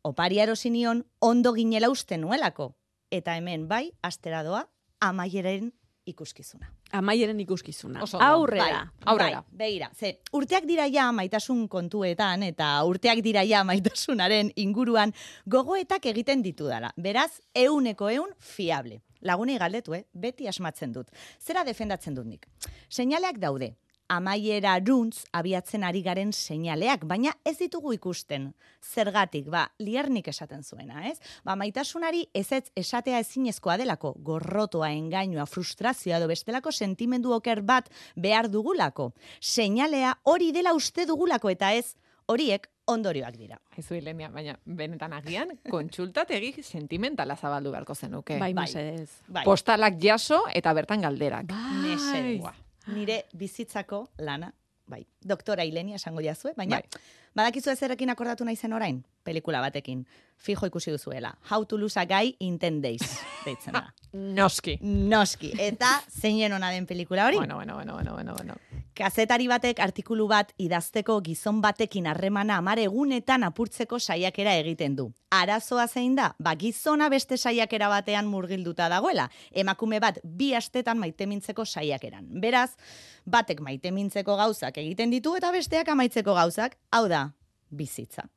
oparia 0.02 0.42
erosi 0.44 0.70
nion 0.70 1.04
ondo 1.20 1.54
ginela 1.54 1.90
uste 1.90 2.18
nuelako. 2.18 2.74
Eta 3.10 3.36
hemen 3.36 3.68
bai, 3.68 3.92
astera 4.02 4.42
doa, 4.44 4.66
amaieren 5.00 5.72
ikuskizuna. 6.06 6.72
Amaieren 6.92 7.40
ikuskizuna. 7.40 8.02
Oso. 8.02 8.18
Aurrera. 8.20 8.64
Bai, 8.64 9.04
Aurrera. 9.12 9.42
Bai, 9.42 9.58
begira, 9.58 9.90
ze, 9.94 10.18
urteak 10.32 10.66
dira 10.66 10.88
ja 10.90 11.06
maitasun 11.12 11.68
kontuetan 11.68 12.42
eta 12.42 12.72
urteak 12.84 13.22
dira 13.24 13.44
ja 13.48 13.62
maitasunaren 13.64 14.52
inguruan 14.56 15.14
gogoetak 15.46 16.06
egiten 16.10 16.42
ditudala. 16.42 16.92
Beraz, 16.96 17.30
euneko 17.54 18.10
eun 18.10 18.34
fiable. 18.38 19.00
Lagunei 19.22 19.56
galdetu, 19.58 19.94
eh? 19.94 20.04
beti 20.12 20.48
asmatzen 20.50 20.92
dut. 20.92 21.12
Zera 21.40 21.62
defendatzen 21.64 22.14
dut 22.14 22.26
nik. 22.26 22.48
Seinaleak 22.90 23.38
daude. 23.38 23.76
Amaiera 24.12 24.76
runtz 24.84 25.24
abiatzen 25.32 25.84
ari 25.88 26.02
garen 26.04 26.32
seinaleak, 26.36 27.06
baina 27.08 27.32
ez 27.48 27.56
ditugu 27.60 27.94
ikusten. 27.96 28.50
Zergatik, 28.82 29.48
ba, 29.52 29.64
liernik 29.80 30.28
esaten 30.28 30.62
zuena, 30.62 31.06
ez? 31.08 31.18
Ba, 31.46 31.56
maitasunari 31.56 32.26
ez 32.34 32.50
ez 32.52 32.64
esatea 32.76 33.22
ezinezkoa 33.22 33.78
delako, 33.80 34.14
gorrotoa, 34.20 34.90
engainua, 34.92 35.46
frustrazioa 35.46 36.18
edo 36.20 36.28
bestelako 36.28 36.72
sentimendu 36.72 37.32
oker 37.32 37.62
bat 37.62 37.88
behar 38.16 38.50
dugulako. 38.52 39.12
Seinalea 39.40 40.18
hori 40.24 40.52
dela 40.52 40.74
uste 40.76 41.06
dugulako 41.08 41.52
eta 41.54 41.72
ez, 41.72 41.94
horiek 42.26 42.68
ondorioak 42.92 43.36
dira. 43.38 43.58
Aizu, 43.76 43.94
Ilenia, 43.96 44.28
baina 44.34 44.56
benetan 44.66 45.14
agian, 45.16 45.54
kontsultategi 45.70 46.64
sentimentala 46.66 47.36
zabaldu 47.36 47.72
beharko 47.72 47.94
zenuke. 47.94 48.38
Bai, 48.42 48.52
bai. 48.52 48.66
mesedez. 48.66 49.22
Bai, 49.28 49.44
Postalak 49.48 49.96
jaso 50.02 50.42
eta 50.52 50.74
bertan 50.76 51.06
galderak. 51.06 51.48
Bai. 51.52 51.78
mesedez. 51.86 52.61
Nire 52.86 53.24
bizitzako 53.34 54.06
lana, 54.18 54.52
bai. 54.86 55.04
Doktora 55.24 55.64
Ilenia 55.64 55.96
esango 55.96 56.20
jazue, 56.24 56.54
baina 56.56 56.80
badakizu 57.34 57.70
ezerekin 57.72 58.10
akordatu 58.12 58.44
nahi 58.44 58.56
zen 58.56 58.72
orain, 58.72 59.02
pelikula 59.24 59.60
batekin. 59.60 60.04
Fijo 60.42 60.66
ikusi 60.66 60.90
duzuela. 60.90 61.36
How 61.50 61.64
to 61.64 61.78
lose 61.78 62.00
a 62.00 62.04
guy 62.04 62.34
in 62.40 62.58
10 62.58 62.82
days, 62.82 63.02
deitzen 63.46 63.72
da. 63.72 63.92
Noski. 64.12 64.78
Noski. 64.82 65.52
Eta 65.58 66.02
zeinen 66.20 66.52
ona 66.52 66.70
den 66.70 66.86
pelikula 66.86 67.26
hori? 67.26 67.36
Bueno, 67.36 67.54
bueno, 67.54 67.74
bueno, 67.74 67.94
bueno, 67.94 68.14
bueno, 68.14 68.34
bueno. 68.34 68.54
Kazetari 68.92 69.46
batek 69.48 69.78
artikulu 69.80 70.26
bat 70.28 70.50
idazteko 70.60 71.14
gizon 71.24 71.62
batekin 71.64 72.06
harremana 72.10 72.58
amare 72.60 72.82
egunetan 72.84 73.46
apurtzeko 73.46 73.98
saiakera 73.98 74.52
egiten 74.60 74.98
du. 74.98 75.06
Arazoa 75.32 75.86
zein 75.88 76.18
da? 76.18 76.34
Ba, 76.38 76.52
gizona 76.60 77.08
beste 77.08 77.38
saiakera 77.38 77.88
batean 77.88 78.28
murgilduta 78.28 78.90
dagoela. 78.92 79.30
Emakume 79.50 80.00
bat 80.02 80.18
bi 80.22 80.50
astetan 80.58 81.00
maitemintzeko 81.00 81.64
saiakeran. 81.64 82.26
Beraz, 82.42 82.74
batek 83.24 83.62
maitemintzeko 83.64 84.36
gauzak 84.36 84.76
egiten 84.82 85.11
ditu 85.12 85.36
eta 85.36 85.52
besteak 85.52 85.90
amaitzeko 85.92 86.36
gauzak, 86.38 86.78
hau 86.92 87.04
da, 87.10 87.26
bizitza. 87.70 88.28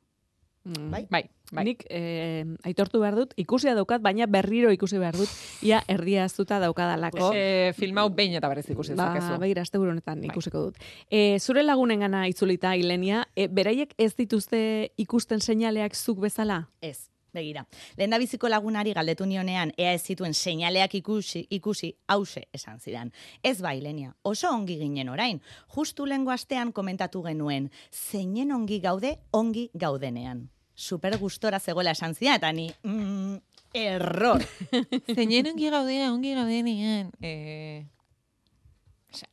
Mm. 0.66 0.90
Bai? 0.90 1.06
Bai, 1.10 1.22
bai. 1.54 1.62
Nik 1.68 1.84
eh, 1.94 2.42
aitortu 2.66 2.98
behar 2.98 3.14
dut, 3.14 3.34
ikusia 3.38 3.76
daukat, 3.78 4.02
baina 4.02 4.26
berriro 4.26 4.72
ikusi 4.74 4.98
behar 4.98 5.14
dut, 5.14 5.30
ia 5.62 5.78
erdia 5.92 6.24
aztuta 6.26 6.58
daukadalako. 6.58 7.30
E, 7.38 7.72
film 7.78 8.00
hau 8.02 8.08
behin 8.10 8.34
eta 8.40 8.50
berriz 8.50 8.66
ikusi 8.74 8.96
Ba, 8.96 9.12
dezakezu. 9.14 9.38
begira, 9.44 9.62
azte 9.62 9.78
honetan 9.78 10.24
Bai. 10.24 10.32
ikusiko 10.32 10.64
dut. 10.66 10.80
E, 11.06 11.38
zure 11.38 11.62
lagunen 11.62 12.02
gana 12.02 12.24
itzulita, 12.26 12.74
Ilenia, 12.74 13.28
e, 13.36 13.46
beraiek 13.46 13.94
ez 13.96 14.14
dituzte 14.18 14.90
ikusten 14.98 15.40
seinaleak 15.40 15.94
zuk 15.94 16.18
bezala? 16.26 16.64
Ez, 16.82 17.12
begira. 17.36 17.66
Lehen 17.96 18.16
biziko 18.18 18.48
lagunari 18.48 18.94
galdetu 18.96 19.26
nionean, 19.26 19.72
ea 19.78 19.92
ez 19.94 20.02
zituen 20.02 20.34
seinaleak 20.34 20.94
ikusi, 20.98 21.46
ikusi, 21.50 21.92
hause 22.08 22.46
esan 22.52 22.80
zidan. 22.80 23.12
Ez 23.42 23.60
bai, 23.62 23.80
Lenia, 23.80 24.14
oso 24.22 24.50
ongi 24.50 24.78
ginen 24.80 25.08
orain. 25.12 25.40
Justu 25.76 26.06
lengo 26.06 26.32
astean 26.34 26.72
komentatu 26.72 27.22
genuen, 27.22 27.70
zeinen 27.92 28.52
ongi 28.52 28.80
gaude, 28.80 29.18
ongi 29.32 29.70
gaudenean. 29.74 30.48
Super 30.74 31.16
gustora 31.18 31.60
zegoela 31.60 31.92
esan 31.96 32.14
zidan, 32.14 32.36
eta 32.36 32.52
ni, 32.52 32.70
mm, 32.82 33.36
error. 33.74 34.42
Zeinen 35.16 35.52
ongi 35.52 35.70
gaudea, 35.70 36.10
ongi 36.12 36.34
gaudenean. 36.34 37.12
E... 37.22 37.86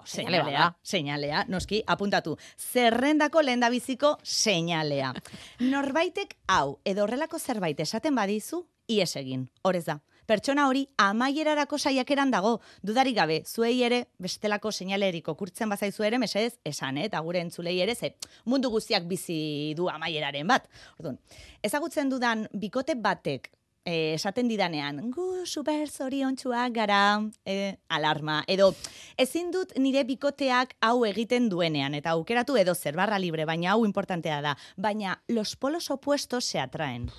Seinalea, 0.05 0.69
seinalea, 0.83 1.45
noski, 1.47 1.83
apuntatu. 1.87 2.37
Zerrendako 2.57 3.41
lehendabiziko 3.41 4.17
seinalea. 4.23 5.13
Norbaitek 5.59 6.37
hau, 6.47 6.79
edo 6.85 7.03
horrelako 7.03 7.39
zerbait 7.39 7.79
esaten 7.79 8.15
badizu, 8.15 8.63
ies 8.87 9.15
egin, 9.19 9.47
horrez 9.63 9.85
da. 9.85 9.99
Pertsona 10.25 10.69
hori 10.69 10.85
amaierarako 11.03 11.77
saiakeran 11.77 12.31
dago, 12.31 12.53
dudarik 12.81 13.17
gabe, 13.17 13.41
zuei 13.43 13.81
ere 13.83 14.05
bestelako 14.23 14.71
seinalerik 14.71 15.27
okurtzen 15.27 15.71
bazaizu 15.73 16.05
ere, 16.07 16.19
mesedez, 16.19 16.53
esan, 16.63 16.97
eh? 16.97 17.09
eta 17.09 17.19
gure 17.25 17.41
entzulei 17.43 17.75
ere, 17.83 17.95
ze 17.95 18.13
mundu 18.45 18.71
guztiak 18.71 19.03
bizi 19.09 19.73
du 19.75 19.89
amaieraren 19.91 20.47
bat. 20.47 20.69
Orduan, 20.99 21.19
ezagutzen 21.61 22.09
dudan 22.13 22.47
bikote 22.53 22.95
batek 22.95 23.51
eh, 23.85 24.13
esaten 24.15 24.47
didanean, 24.47 24.99
gu 25.11 25.45
super 25.45 25.89
zoriontsuak 25.89 26.73
gara, 26.73 27.21
eh, 27.45 27.75
alarma, 27.89 28.43
edo 28.47 28.73
ezin 29.17 29.51
dut 29.51 29.75
nire 29.77 30.03
bikoteak 30.03 30.75
hau 30.81 31.05
egiten 31.05 31.49
duenean, 31.49 31.93
eta 31.93 32.15
aukeratu 32.15 32.57
edo 32.57 32.75
zer 32.75 32.95
barra 32.95 33.19
libre, 33.19 33.45
baina 33.45 33.73
hau 33.73 33.85
importantea 33.85 34.41
da, 34.41 34.57
baina 34.77 35.21
los 35.27 35.55
polos 35.55 35.89
opuestos 35.91 36.45
se 36.45 36.59
atraen. 36.59 37.11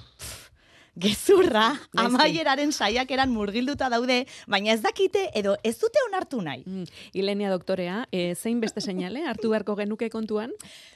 Gezurra, 0.95 1.73
amaieraren 1.99 2.71
saiakeran 2.71 3.33
murgilduta 3.35 3.89
daude, 3.91 4.21
baina 4.47 4.77
ez 4.77 4.81
dakite 4.83 5.27
edo 5.35 5.57
ez 5.67 5.75
dute 5.81 5.99
onartu 6.07 6.39
nahi. 6.41 6.63
Mm. 6.67 6.85
Ilenia 7.19 7.51
doktorea, 7.51 8.05
e, 8.15 8.37
zein 8.37 8.61
beste 8.63 8.81
seinale 8.81 9.25
hartu 9.27 9.51
beharko 9.51 9.75
genuke 9.75 10.09
kontuan? 10.11 10.55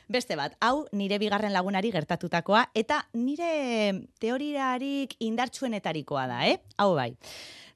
Beste 0.08 0.38
bat, 0.40 0.54
hau 0.64 0.86
nire 0.96 1.18
bigarren 1.20 1.52
lagunari 1.52 1.90
gertatutakoa, 1.92 2.62
eta 2.72 3.02
nire 3.12 4.06
teoriarik 4.16 5.12
indartsuenetarikoa 5.20 6.22
da, 6.30 6.38
eh? 6.48 6.54
Hau 6.80 6.94
bai. 6.96 7.10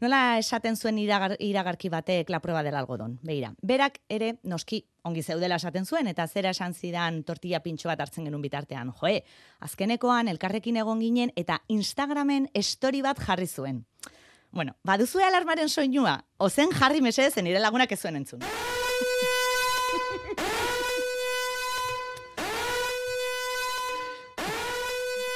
Nola 0.00 0.38
esaten 0.40 0.78
zuen 0.80 0.96
iragar, 0.98 1.36
iragarki 1.44 1.90
batek 1.92 2.32
la 2.32 2.40
prueba 2.40 2.62
del 2.64 2.78
algodon. 2.80 3.18
Begira, 3.22 3.52
berak 3.60 4.00
ere 4.08 4.38
noski 4.48 4.80
ongi 5.04 5.22
zeudela 5.22 5.60
esaten 5.60 5.84
zuen, 5.84 6.08
eta 6.08 6.26
zera 6.26 6.56
esan 6.56 6.72
zidan 6.72 7.20
tortilla 7.22 7.60
pintxo 7.60 7.92
bat 7.92 8.00
hartzen 8.00 8.24
genuen 8.24 8.42
bitartean. 8.48 8.94
Joe, 8.96 9.20
azkenekoan 9.60 10.32
elkarrekin 10.32 10.80
egon 10.80 11.04
ginen, 11.04 11.36
eta 11.36 11.60
Instagramen 11.68 12.48
story 12.64 13.04
bat 13.04 13.20
jarri 13.20 13.46
zuen. 13.46 13.84
Bueno, 14.52 14.72
baduzue 14.84 15.24
alarmaren 15.28 15.68
soinua, 15.68 16.22
ozen 16.38 16.72
jarri 16.72 17.04
mesedez 17.04 17.36
nire 17.44 17.60
lagunak 17.60 17.92
ez 17.92 18.00
zuen 18.00 18.16
entzun. 18.16 18.40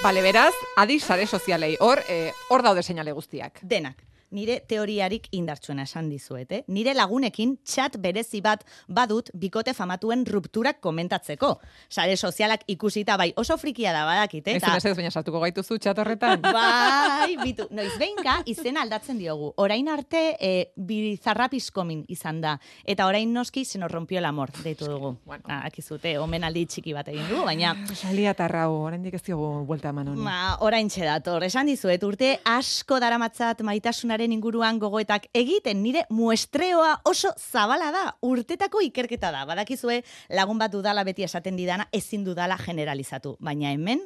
Bale, 0.07 0.23
beraz, 0.23 0.55
adi 0.79 1.01
sare 1.01 1.25
sozialei. 1.27 1.73
Hor, 1.83 1.99
eh, 2.07 2.31
hor 2.49 2.63
daude 2.63 2.83
seinale 2.87 3.11
guztiak. 3.11 3.59
denak. 3.63 4.05
Nire 4.37 4.59
teoriarik 4.69 5.31
indartsuena 5.37 5.87
esan 5.89 6.11
dizuet, 6.13 6.51
eh? 6.53 6.63
Nire 6.69 6.93
lagunekin 6.97 7.55
txat 7.65 7.97
berezi 8.03 8.43
bat 8.45 8.67
badut 8.89 9.31
bikote 9.33 9.73
famatuen 9.77 10.27
rupturak 10.29 10.83
komentatzeko. 10.85 11.55
Sare 11.89 12.17
sozialak 12.17 12.67
ikusita 12.69 13.17
bai 13.17 13.31
oso 13.41 13.57
frikia 13.57 13.95
da 13.97 14.05
badakit, 14.09 14.51
eh? 14.51 14.59
Ez 14.59 14.63
eta 14.63 14.91
ez 14.91 14.97
baina 14.99 15.11
sartuko 15.11 15.41
gaituzu 15.41 15.79
txatorretan. 15.81 16.45
Bai, 16.57 17.37
bitu. 17.41 17.67
Noiz 17.75 17.95
behinka 17.99 18.37
izena 18.51 18.83
aldatzen 18.85 19.19
diogu. 19.19 19.53
Orain 19.63 19.89
arte 19.89 20.23
e, 20.41 20.51
bizarrapiskomin 20.77 22.05
izan 22.13 22.43
da. 22.45 22.57
Eta 22.85 23.07
orain 23.09 23.33
noski 23.33 23.65
se 23.65 23.79
nos 23.79 23.91
rompió 23.91 24.19
el 24.19 24.29
amor, 24.29 24.53
deitu 24.63 24.91
dugu. 24.91 25.17
Bueno. 25.25 25.45
Ah, 25.49 25.63
akizute, 25.67 26.17
omenaldi 26.21 26.67
txiki 26.67 26.93
bat 26.97 27.09
egin 27.13 27.25
dugu, 27.31 27.45
baina 27.49 27.75
Salia 27.95 28.35
eta 28.37 28.49
rau, 28.53 28.83
oraindik 28.87 29.17
ez 29.17 29.23
diogu 29.27 29.65
buelta 29.67 29.95
eman 29.95 30.13
honi. 30.13 30.21
Ma, 30.27 30.57
orain 30.61 30.89
dator, 30.97 31.45
esan 31.45 31.67
dizuet, 31.67 32.03
urte 32.05 32.37
asko 32.45 33.01
daramatzat 33.01 33.63
maitasunaren 33.67 34.26
inguruan 34.33 34.79
gogoetak 34.79 35.29
egiten, 35.35 35.83
nire 35.83 36.05
muestreoa 36.11 37.01
oso 37.05 37.33
zabala 37.37 37.93
da, 37.93 38.05
urtetako 38.23 38.83
ikerketa 38.89 39.31
da. 39.35 39.45
Badakizue, 39.49 40.03
lagun 40.31 40.59
bat 40.59 40.73
dudala 40.73 41.05
beti 41.05 41.27
esaten 41.27 41.57
didana, 41.57 41.89
ezin 41.93 42.25
dudala 42.25 42.59
generalizatu. 42.59 43.37
Baina 43.41 43.73
hemen, 43.73 44.03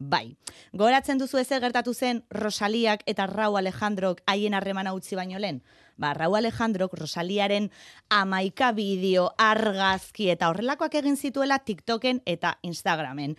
bai. 0.00 0.36
Goratzen 0.72 1.18
duzu 1.20 1.38
ezer 1.38 1.60
gertatu 1.60 1.94
zen 1.94 2.24
Rosaliak 2.30 3.04
eta 3.06 3.26
Rau 3.30 3.56
Alejandrok 3.60 4.22
haien 4.26 4.54
harremana 4.54 4.94
utzi 4.96 5.16
baino 5.16 5.38
lehen? 5.38 5.62
Ba, 6.00 6.14
Rau 6.16 6.34
Alejandrok 6.34 6.94
Rosaliaren 6.96 7.68
amaika 8.08 8.72
bideo, 8.72 9.28
argazki 9.36 10.30
eta 10.32 10.48
horrelakoak 10.48 10.96
egin 11.02 11.20
zituela 11.20 11.58
TikToken 11.58 12.22
eta 12.24 12.56
Instagramen 12.62 13.36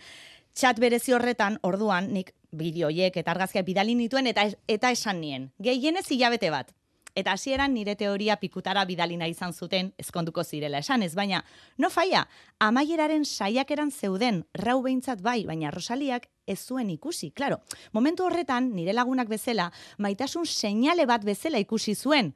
txat 0.54 0.80
berezi 0.80 1.12
horretan, 1.12 1.58
orduan, 1.62 2.12
nik 2.12 2.34
bideoiek 2.52 3.16
eta 3.16 3.32
argazkiak 3.32 3.66
bidali 3.66 3.94
nituen 3.96 4.28
eta, 4.28 4.46
eta 4.68 4.92
esan 4.92 5.20
nien. 5.20 5.50
Gehienez 5.62 6.06
hilabete 6.10 6.50
bat. 6.52 6.72
Eta 7.14 7.34
hasieran 7.36 7.74
nire 7.74 7.92
teoria 7.96 8.38
pikutara 8.40 8.86
bidali 8.88 9.18
nahi 9.20 9.34
izan 9.34 9.52
zuten 9.52 9.90
ezkonduko 10.00 10.44
zirela 10.44 10.80
esan 10.80 11.02
ez, 11.04 11.12
baina 11.14 11.42
no 11.76 11.90
faia, 11.90 12.22
amaieraren 12.58 13.26
saiakeran 13.28 13.90
zeuden, 13.92 14.46
rau 14.54 14.78
behintzat 14.82 15.20
bai, 15.20 15.42
baina 15.44 15.70
Rosaliak 15.70 16.30
ez 16.46 16.58
zuen 16.64 16.88
ikusi. 16.90 17.30
Claro, 17.30 17.60
momentu 17.92 18.24
horretan, 18.24 18.72
nire 18.72 18.96
lagunak 18.96 19.28
bezala, 19.28 19.68
maitasun 19.98 20.46
seinale 20.46 21.06
bat 21.06 21.24
bezala 21.24 21.60
ikusi 21.60 21.94
zuen. 21.94 22.32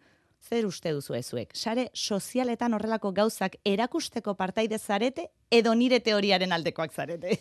Zer 0.46 0.66
uste 0.68 0.92
duzu 0.92 1.16
ezuek? 1.16 1.56
Sare 1.56 1.88
sozialetan 1.94 2.76
horrelako 2.76 3.12
gauzak 3.16 3.56
erakusteko 3.64 4.36
partaide 4.36 4.78
zarete 4.78 5.30
edo 5.50 5.74
nire 5.74 6.00
teoriaren 6.00 6.52
aldekoak 6.52 6.92
zarete? 6.92 7.40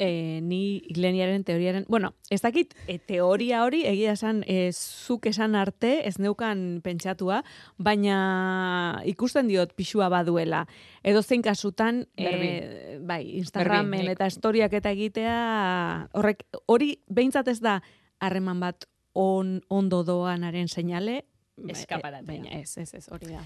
E, 0.00 0.40
ni 0.42 0.82
Ileniaren 0.88 1.44
teoriaren, 1.44 1.84
bueno, 1.88 2.14
ez 2.32 2.40
dakit 2.40 2.72
e, 2.88 2.96
teoria 2.98 3.60
hori 3.66 3.84
egia 3.86 4.14
esan 4.16 4.40
e, 4.48 4.72
zuk 4.72 5.28
esan 5.28 5.54
arte 5.54 6.00
ez 6.08 6.16
neukan 6.18 6.80
pentsatua, 6.82 7.42
baina 7.76 9.02
ikusten 9.04 9.50
diot 9.52 9.76
pixua 9.76 10.08
baduela. 10.10 10.64
Edo 11.04 11.22
zein 11.22 11.44
kasutan, 11.44 12.06
e, 12.16 12.98
bai, 13.04 13.22
Instagramen 13.38 14.00
Berbi, 14.00 14.08
nik. 14.08 14.16
eta 14.16 14.30
historiak 14.32 14.78
eta 14.80 14.94
egitea, 14.96 15.38
horrek, 16.16 16.46
hori 16.66 16.94
behintzat 17.06 17.52
ez 17.52 17.60
da 17.60 17.82
harreman 18.20 18.60
bat 18.64 18.88
on, 19.12 19.60
ondo 19.68 20.02
doanaren 20.02 20.68
seinale, 20.68 21.20
Eskaparatea. 21.60 22.24
Baina 22.24 22.56
ez, 22.56 22.78
ez, 22.80 22.88
ez, 22.96 23.04
hori 23.12 23.34
da. 23.34 23.42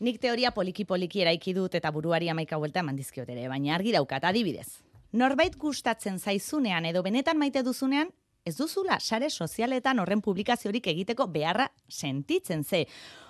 Nik 0.00 0.16
teoria 0.16 0.48
poliki-poliki 0.56 1.20
eraiki 1.20 1.52
dut 1.52 1.74
eta 1.76 1.90
buruari 1.92 2.30
amaika 2.32 2.56
buelta 2.56 2.80
eman 2.80 2.96
dizkiot 2.96 3.28
ere, 3.28 3.50
baina 3.52 3.74
argi 3.76 3.92
daukat, 3.92 4.24
adibidez. 4.24 4.80
Norbait 5.12 5.56
gustatzen 5.58 6.20
zaizunean 6.20 6.84
edo 6.86 7.02
benetan 7.02 7.38
maite 7.38 7.64
duzunean, 7.66 8.12
ez 8.46 8.54
duzula 8.56 9.00
sare 9.00 9.30
sozialetan 9.30 9.98
horren 9.98 10.22
publikaziorik 10.22 10.86
egiteko 10.92 11.26
beharra 11.26 11.66
sentitzen 11.88 12.62
ze. 12.64 12.86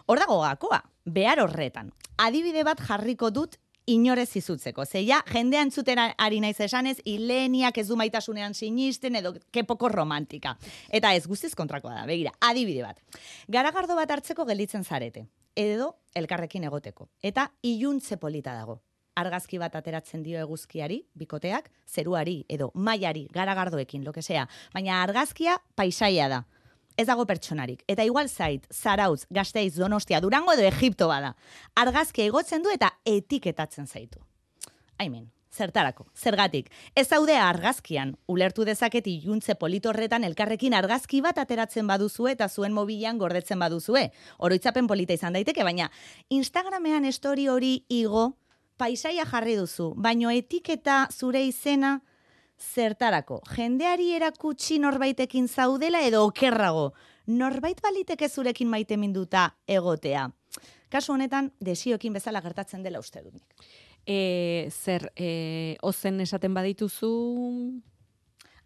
Hor 0.06 0.20
dago 0.20 0.40
gakoa, 0.42 0.82
behar 1.04 1.40
horretan. 1.40 1.90
Adibide 2.18 2.64
bat 2.68 2.82
jarriko 2.84 3.30
dut 3.30 3.56
inorez 3.86 4.28
izutzeko. 4.36 4.84
Zeia, 4.84 5.22
jendea 5.32 5.62
entzuten 5.64 5.98
ari 6.00 6.42
naiz 6.44 6.58
esanez, 6.60 6.98
ileniak 7.08 7.80
ez 7.80 7.86
du 7.88 7.96
maitasunean 7.96 8.54
sinisten 8.54 9.16
edo 9.16 9.32
kepoko 9.50 9.88
romantika. 9.88 10.56
Eta 10.88 11.14
ez 11.14 11.26
guztiz 11.26 11.54
kontrakoa 11.56 11.96
da, 11.96 12.04
begira, 12.06 12.34
adibide 12.44 12.84
bat. 12.84 13.00
Garagardo 13.48 13.96
bat 13.96 14.10
hartzeko 14.10 14.44
gelditzen 14.44 14.84
zarete, 14.84 15.26
edo 15.56 15.94
elkarrekin 16.14 16.68
egoteko. 16.68 17.08
Eta 17.22 17.48
iluntze 17.62 18.20
polita 18.20 18.54
dago. 18.54 18.82
Argazki 19.20 19.58
bat 19.60 19.74
ateratzen 19.76 20.22
dio 20.24 20.40
eguzkiari, 20.40 21.02
bikoteak, 21.14 21.70
zeruari 21.86 22.44
edo 22.48 22.70
mailari, 22.74 23.26
garagardoekin, 23.32 24.04
lo 24.04 24.12
que 24.12 24.22
sea. 24.22 24.48
Baina 24.74 25.02
argazkia 25.02 25.58
paisaia 25.74 26.28
da. 26.28 26.44
Ez 26.96 27.06
dago 27.08 27.24
pertsonarik. 27.26 27.84
Eta 27.88 28.04
igual 28.04 28.28
zait, 28.28 28.66
Zarautz, 28.72 29.24
Gasteiz, 29.30 29.74
Donostia, 29.76 30.20
Durango 30.20 30.52
edo 30.52 30.66
Egipto 30.68 31.08
bada. 31.08 31.34
Argazkia 31.74 32.26
igotzen 32.28 32.62
du 32.62 32.72
eta 32.74 32.90
etiketatzen 33.08 33.86
zaitu. 33.86 34.20
Aimen, 35.00 35.30
zertarako, 35.50 36.06
zergatik. 36.14 36.70
Ez 36.94 37.08
zaude 37.08 37.36
argazkian, 37.36 38.14
ulertu 38.30 38.64
dezaket 38.64 39.06
iluntze 39.10 39.56
politorretan 39.58 40.24
elkarrekin 40.24 40.74
argazki 40.74 41.20
bat 41.24 41.38
ateratzen 41.42 41.88
baduzue 41.90 42.34
eta 42.36 42.48
zuen 42.48 42.72
mobilan 42.72 43.18
gordetzen 43.18 43.58
baduzue. 43.58 44.10
Oroitzapen 44.38 44.86
polita 44.86 45.16
izan 45.16 45.36
daiteke, 45.36 45.64
baina 45.66 45.90
Instagramean 46.28 47.08
story 47.12 47.48
hori 47.48 47.74
igo, 47.88 48.34
paisaia 48.80 49.26
jarri 49.28 49.58
duzu, 49.58 49.92
baino 49.96 50.30
etiketa 50.32 51.04
zure 51.12 51.42
izena 51.44 51.98
zertarako. 52.60 53.40
Jendeari 53.56 54.10
erakutsi 54.16 54.78
norbaitekin 54.80 55.48
zaudela 55.48 56.00
edo 56.06 56.24
okerrago. 56.28 56.90
Norbait 57.30 57.80
baliteke 57.82 58.28
zurekin 58.28 58.68
maite 58.68 58.96
minduta 58.96 59.50
egotea. 59.68 60.28
Kasu 60.90 61.14
honetan, 61.14 61.52
desioekin 61.62 62.16
bezala 62.16 62.40
gertatzen 62.42 62.82
dela 62.82 62.98
uste 62.98 63.22
dut 63.22 63.36
nik. 63.36 63.68
E, 64.08 64.68
zer, 64.72 65.10
e, 65.14 65.76
ozen 65.86 66.18
esaten 66.24 66.56
badituzu, 66.56 67.10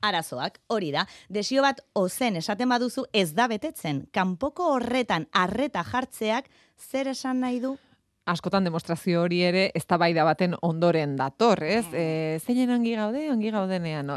arazoak, 0.04 0.61
hori 0.73 0.92
da, 0.94 1.04
desio 1.28 1.64
bat 1.64 1.83
ozen 1.99 2.38
esaten 2.40 2.71
baduzu 2.71 3.04
ez 3.12 3.33
da 3.37 3.49
betetzen. 3.50 4.04
Kanpoko 4.14 4.71
horretan 4.76 5.27
arreta 5.33 5.85
jartzeak 5.90 6.48
zer 6.79 7.11
esan 7.12 7.42
nahi 7.44 7.61
du? 7.61 7.74
Askotan 8.27 8.65
demostrazio 8.65 9.23
hori 9.25 9.41
ere 9.45 9.65
eztabaida 9.77 10.25
baten 10.25 10.55
ondoren 10.65 11.17
dator, 11.17 11.61
ez? 11.65 11.85
E, 11.93 12.05
zeinen 12.41 12.73
ongi 12.79 12.95
gaude, 12.97 13.25
ongi 13.33 13.51
gaudenean, 13.53 14.11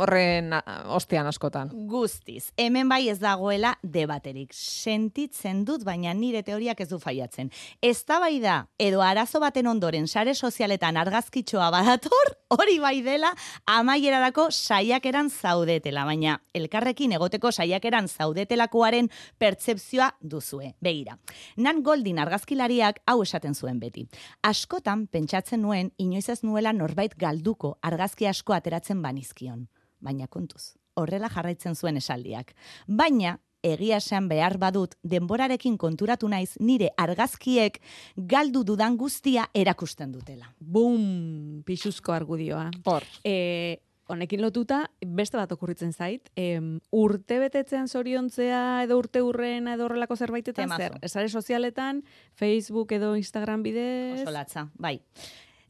horren 0.00 0.54
ostean 0.96 1.28
askotan. 1.28 1.72
Guztiz, 1.90 2.50
hemen 2.60 2.88
bai 2.88 3.02
ez 3.12 3.18
dagoela 3.20 3.74
debaterik. 3.82 4.54
Sentitzen 4.56 5.64
dut, 5.68 5.84
baina 5.84 6.14
nire 6.16 6.42
teoriak 6.46 6.80
ez 6.80 6.88
du 6.90 6.98
faiatzen. 7.02 7.50
Eztabaida 7.84 8.62
edo 8.80 9.04
arazo 9.04 9.42
baten 9.42 9.68
ondoren 9.70 10.08
sare 10.08 10.34
sozialetan 10.34 10.96
argazkitxoa 11.00 11.70
badator, 11.74 12.34
hori 12.56 12.78
bai 12.82 12.96
dela 13.04 13.34
amaierarako 13.68 14.48
saiakeran 14.50 15.30
zaudetela, 15.30 16.06
baina 16.08 16.38
elkarrekin 16.56 17.12
egoteko 17.18 17.52
saiakeran 17.52 18.08
zaudetelakoaren 18.08 19.10
pertzepzioa 19.38 20.14
duzue. 20.20 20.74
Begira, 20.80 21.18
Nan 21.60 21.84
Goldin 21.84 22.18
argazkilariak 22.22 23.02
hau 23.06 23.20
esaten 23.22 23.49
zuen 23.54 23.80
beti. 23.80 24.06
Askotan 24.42 25.06
pentsatzen 25.06 25.62
nuen 25.62 25.92
inoiz 25.98 26.28
ez 26.28 26.42
nuela 26.42 26.72
norbait 26.72 27.14
galduko 27.18 27.76
argazki 27.82 28.26
asko 28.26 28.56
ateratzen 28.56 29.02
banizkion. 29.02 29.68
Baina 30.00 30.26
kontuz, 30.26 30.74
horrela 30.96 31.28
jarraitzen 31.28 31.76
zuen 31.76 31.96
esaldiak. 32.00 32.54
Baina, 32.86 33.36
egia 33.62 33.98
esan 34.00 34.28
behar 34.28 34.56
badut, 34.58 34.96
denborarekin 35.04 35.76
konturatu 35.78 36.28
naiz 36.28 36.54
nire 36.60 36.90
argazkiek 36.96 37.78
galdu 38.16 38.64
dudan 38.64 38.96
guztia 38.96 39.46
erakusten 39.54 40.12
dutela. 40.12 40.54
bum, 40.60 41.62
pixuzko 41.66 42.12
argudioa. 42.12 42.70
Hor. 42.84 43.04
E, 43.24 43.80
honekin 44.10 44.42
lotuta, 44.42 44.82
beste 45.06 45.38
bat 45.38 45.52
okurritzen 45.54 45.92
zait, 45.92 46.30
em, 46.36 46.80
urte 46.90 47.38
betetzean 47.38 47.88
zoriontzea 47.88 48.82
edo 48.84 48.98
urte 48.98 49.22
urrena 49.22 49.74
edo 49.78 49.86
horrelako 49.86 50.16
zerbaitetan 50.16 50.66
Temazo. 50.66 50.82
zer? 50.82 50.98
Esare 51.06 51.28
sozialetan, 51.28 52.02
Facebook 52.34 52.92
edo 52.92 53.14
Instagram 53.16 53.62
bidez? 53.62 54.20
Oso 54.22 54.34
latza, 54.34 54.68
bai. 54.74 55.00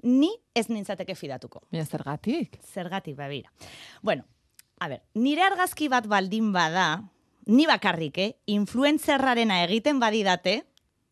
Ni 0.03 0.31
ez 0.55 0.69
nintzateke 0.71 1.15
fidatuko. 1.15 1.67
Baina 1.71 1.85
zergatik? 1.85 2.59
Zergatik, 2.65 3.17
babira. 3.17 3.53
Bueno, 4.03 4.25
a 4.81 4.89
ber, 4.89 5.03
nire 5.15 5.45
argazki 5.45 5.89
bat 5.93 6.07
baldin 6.09 6.53
bada, 6.53 7.03
ni 7.47 7.67
bakarrik, 7.67 8.19
eh? 8.19 8.31
Influencerrarena 8.47 9.63
egiten 9.65 10.01
badidate, 10.01 10.65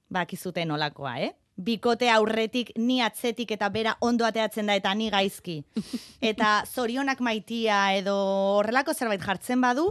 bakizute 0.08 0.64
nolakoa, 0.64 1.20
eh? 1.20 1.34
Bikote 1.58 2.06
aurretik, 2.14 2.70
ni 2.78 3.00
atzetik 3.02 3.50
eta 3.56 3.68
bera 3.74 3.96
ondo 4.00 4.24
ateatzen 4.24 4.70
da 4.70 4.76
eta 4.78 4.94
ni 4.94 5.10
gaizki. 5.10 5.64
Eta 6.30 6.62
zorionak 6.66 7.20
maitia 7.20 7.96
edo 7.98 8.14
horrelako 8.60 8.94
zerbait 8.94 9.22
jartzen 9.22 9.60
badu, 9.60 9.88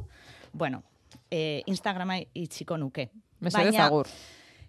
bueno, 0.53 0.83
eh, 1.29 1.63
Instagrama 1.67 2.19
itxiko 2.33 2.77
nuke. 2.77 3.09
Mesedez 3.39 3.75
agur. 3.83 4.07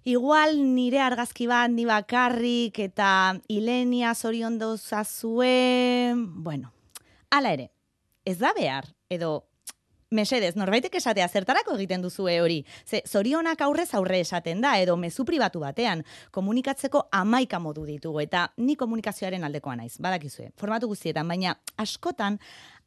Igual 0.09 0.57
nire 0.75 1.01
argazki 1.05 1.47
bat 1.47 1.71
ni 1.71 1.85
bakarrik 1.85 2.79
eta 2.81 3.37
Ilenia 3.49 4.15
zoriondo 4.15 4.77
zazue, 4.79 6.15
bueno, 6.17 6.73
hala 7.31 7.53
ere, 7.53 7.71
ez 8.25 8.39
da 8.39 8.55
behar, 8.57 8.89
edo 9.11 9.48
mesedez, 10.11 10.55
norbaitek 10.57 10.95
esatea 11.01 11.29
zertarako 11.29 11.75
egiten 11.77 12.03
duzue 12.03 12.39
hori. 12.41 12.63
Ze, 12.87 13.03
zorionak 13.07 13.61
aurrez 13.65 13.91
aurre 13.95 14.21
esaten 14.25 14.63
da, 14.65 14.77
edo 14.81 14.97
mezu 14.97 15.25
pribatu 15.29 15.61
batean, 15.61 16.05
komunikatzeko 16.33 17.09
amaika 17.13 17.61
modu 17.61 17.85
ditugu, 17.87 18.23
eta 18.25 18.49
ni 18.57 18.77
komunikazioaren 18.77 19.45
aldekoa 19.45 19.77
naiz, 19.77 19.97
badakizue, 20.01 20.51
formatu 20.57 20.89
guztietan, 20.89 21.29
baina 21.29 21.59
askotan, 21.77 22.39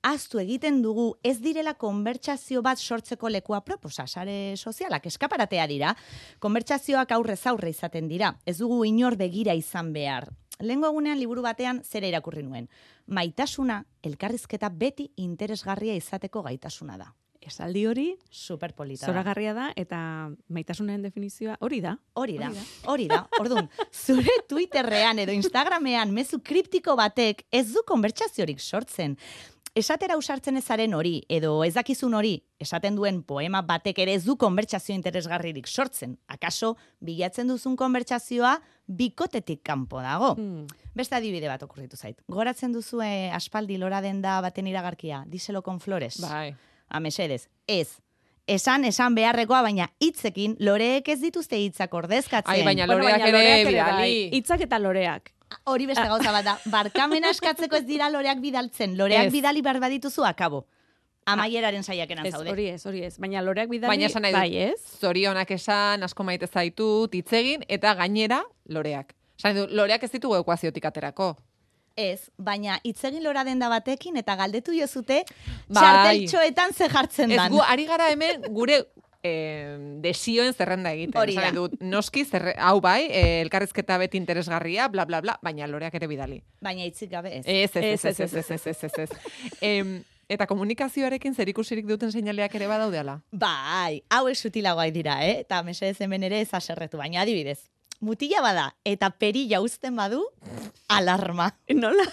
aztu 0.01 0.41
egiten 0.41 0.81
dugu 0.81 1.11
ez 1.23 1.37
direla 1.43 1.75
konbertsazio 1.77 2.63
bat 2.65 2.81
sortzeko 2.81 3.29
lekua 3.29 3.61
proposa, 3.61 4.07
sare 4.07 4.57
sozialak, 4.57 5.05
eskaparatea 5.05 5.67
dira, 5.69 5.95
konbertsazioak 6.39 7.13
aurrez 7.13 7.43
aurre 7.45 7.69
izaten 7.69 8.09
dira, 8.09 8.33
ez 8.45 8.57
dugu 8.57 8.83
inor 8.85 9.15
begira 9.19 9.53
izan 9.53 9.93
behar. 9.93 10.31
Lehengo 10.61 10.87
egunean 10.91 11.19
liburu 11.19 11.41
batean 11.45 11.81
zera 11.83 12.07
irakurri 12.07 12.43
nuen. 12.43 12.69
Maitasuna, 13.07 13.83
elkarrizketa 14.03 14.69
beti 14.69 15.09
interesgarria 15.17 15.95
izateko 15.97 16.43
gaitasuna 16.45 16.97
da. 16.97 17.11
Esaldi 17.41 17.87
hori, 17.89 18.03
Superpolita 18.29 19.07
zoragarria 19.09 19.55
da, 19.57 19.71
eta 19.75 19.97
maitasunaren 20.53 21.01
definizioa 21.01 21.55
hori 21.65 21.79
da. 21.81 21.95
Hori 22.13 22.35
da, 22.37 22.51
Hori 22.51 22.59
da. 22.59 22.91
hori 22.93 23.07
da. 23.09 23.21
Orduan, 23.41 23.69
zure 23.91 24.35
Twitterrean 24.47 25.17
edo 25.23 25.33
Instagramean 25.33 26.13
mezu 26.13 26.37
kriptiko 26.45 26.93
batek 26.99 27.41
ez 27.49 27.63
du 27.73 27.81
konbertsaziorik 27.87 28.61
sortzen. 28.61 29.17
Esatera 29.73 30.17
usartzen 30.19 30.57
ezaren 30.59 30.91
hori, 30.93 31.21
edo 31.31 31.61
ez 31.63 31.71
dakizun 31.77 32.11
hori, 32.17 32.33
esaten 32.59 32.97
duen 32.97 33.21
poema 33.23 33.61
batek 33.63 34.01
ere 34.03 34.17
ez 34.17 34.25
du 34.25 34.35
konbertsazio 34.35 34.91
interesgarririk 34.97 35.69
sortzen. 35.71 36.17
Akaso, 36.27 36.73
bilatzen 36.99 37.47
duzun 37.47 37.77
konbertsazioa 37.79 38.57
bikotetik 38.87 39.61
kanpo 39.63 40.01
dago. 40.03 40.33
Hmm. 40.35 40.65
Beste 40.93 41.15
adibide 41.15 41.47
bat 41.47 41.63
okurritu 41.63 41.95
zait. 41.95 42.19
Goratzen 42.27 42.75
duzue 42.75 43.31
aspaldi 43.31 43.77
lora 43.79 44.01
den 44.03 44.19
da 44.21 44.41
baten 44.43 44.67
iragarkia, 44.67 45.23
díselo 45.31 45.61
con 45.63 45.79
flores. 45.79 46.19
Bai. 46.19 46.51
Amesedez, 46.89 47.47
ez. 47.65 48.01
Esan, 48.51 48.83
esan 48.83 49.15
beharrekoa, 49.15 49.61
baina 49.63 49.87
hitzekin 50.03 50.57
loreek 50.59 51.07
ez 51.13 51.21
dituzte 51.21 51.55
hitzak 51.55 51.93
ordezkatzen. 51.95 52.51
Ai, 52.51 52.65
baina 52.67 52.89
Bueno, 52.89 53.05
loreak 53.05 53.21
baina 53.21 53.29
ere 53.29 53.37
loreak 53.37 53.67
bidali. 53.69 54.01
bai. 54.01 54.35
Hitzak 54.35 54.67
eta 54.67 54.79
loreak. 54.83 55.31
Hori 55.65 55.85
beste 55.85 56.07
gauza 56.07 56.31
bat 56.31 56.45
da. 56.45 56.57
Barkamena 56.65 57.29
eskatzeko 57.29 57.75
ez 57.75 57.85
dira 57.85 58.09
loreak 58.09 58.39
bidaltzen. 58.39 58.97
Loreak 58.97 59.27
Ez. 59.27 59.31
bidali 59.33 59.61
behar 59.61 59.79
badituzu 59.79 60.23
akabo. 60.25 60.65
Amaieraren 61.25 61.83
saiakeran 61.83 62.25
Ez, 62.25 62.33
zaude. 62.33 62.49
hori 62.49 62.67
ez, 62.69 62.85
hori 62.85 63.03
ez. 63.05 63.17
Baina 63.19 63.41
loreak 63.45 63.69
bidali, 63.69 63.87
Baina 63.91 64.07
esan 64.07 64.23
nahi 64.23 64.33
bai 64.33 64.57
ez? 64.57 64.79
zorionak 64.99 65.51
esan, 65.51 66.01
asko 66.03 66.23
maite 66.23 66.47
zaitut, 66.47 67.13
hitz 67.13 67.31
egin, 67.33 67.63
eta 67.69 67.93
gainera, 67.95 68.41
loreak. 68.67 69.13
Esan 69.37 69.55
dut, 69.55 69.71
loreak 69.71 70.03
ez 70.03 70.11
ditugu 70.11 70.35
ekuaziotik 70.41 70.85
aterako. 70.85 71.35
Ez, 71.95 72.29
baina 72.37 72.79
hitzegin 72.83 73.21
lora 73.23 73.43
denda 73.43 73.67
batekin 73.69 74.15
eta 74.17 74.35
galdetu 74.39 74.71
jozute 74.73 75.23
Bai. 75.67 75.75
txarteltxoetan 75.75 76.73
ze 76.73 76.87
jartzen 76.89 77.31
Ez 77.31 77.37
dan. 77.37 77.51
gu, 77.51 77.59
ari 77.67 77.85
gara 77.85 78.09
hemen 78.09 78.41
gure 78.49 78.85
eh, 79.23 79.97
desioen 80.01 80.53
zerrenda 80.53 80.91
egiten. 80.93 81.19
Hori 81.21 81.35
da. 81.35 81.51
Dut, 81.55 81.75
noski, 81.81 82.25
zerre, 82.25 82.55
hau 82.57 82.79
bai, 82.81 83.07
eh, 83.09 83.41
elkarrizketa 83.41 83.97
beti 84.01 84.17
interesgarria, 84.17 84.87
bla, 84.89 85.05
bla, 85.05 85.21
bla, 85.21 85.37
baina 85.41 85.67
loreak 85.67 85.95
ere 85.99 86.07
bidali. 86.07 86.41
Baina 86.61 86.85
itzik 86.85 87.11
gabe 87.11 87.37
ez. 87.39 87.43
Ez, 87.45 87.75
ez, 87.75 88.05
ez, 88.05 88.19
ez, 88.19 88.33
ez, 88.35 88.67
ez, 88.67 88.83
ez, 88.83 88.93
ez. 89.05 89.09
em, 89.61 90.01
Eta 90.31 90.45
komunikazioarekin 90.47 91.33
zerikusirik 91.35 91.83
duten 91.89 92.11
seinaleak 92.13 92.53
ere 92.55 92.69
badaudeala. 92.71 93.17
Bai, 93.35 93.99
hau 94.07 94.29
ez 94.31 94.37
sutilagoa 94.39 94.85
dira, 94.95 95.17
eh? 95.27 95.41
Eta 95.41 95.59
mesedez 95.67 95.97
hemen 96.05 96.23
ere 96.23 96.39
ez 96.39 96.53
aserretu, 96.55 97.01
baina 97.01 97.25
adibidez. 97.25 97.65
Mutila 97.99 98.39
bada 98.41 98.69
eta 98.87 99.09
perilla 99.11 99.59
uzten 99.59 99.99
badu, 99.99 100.23
alarma. 100.87 101.49
Nola? 101.75 102.07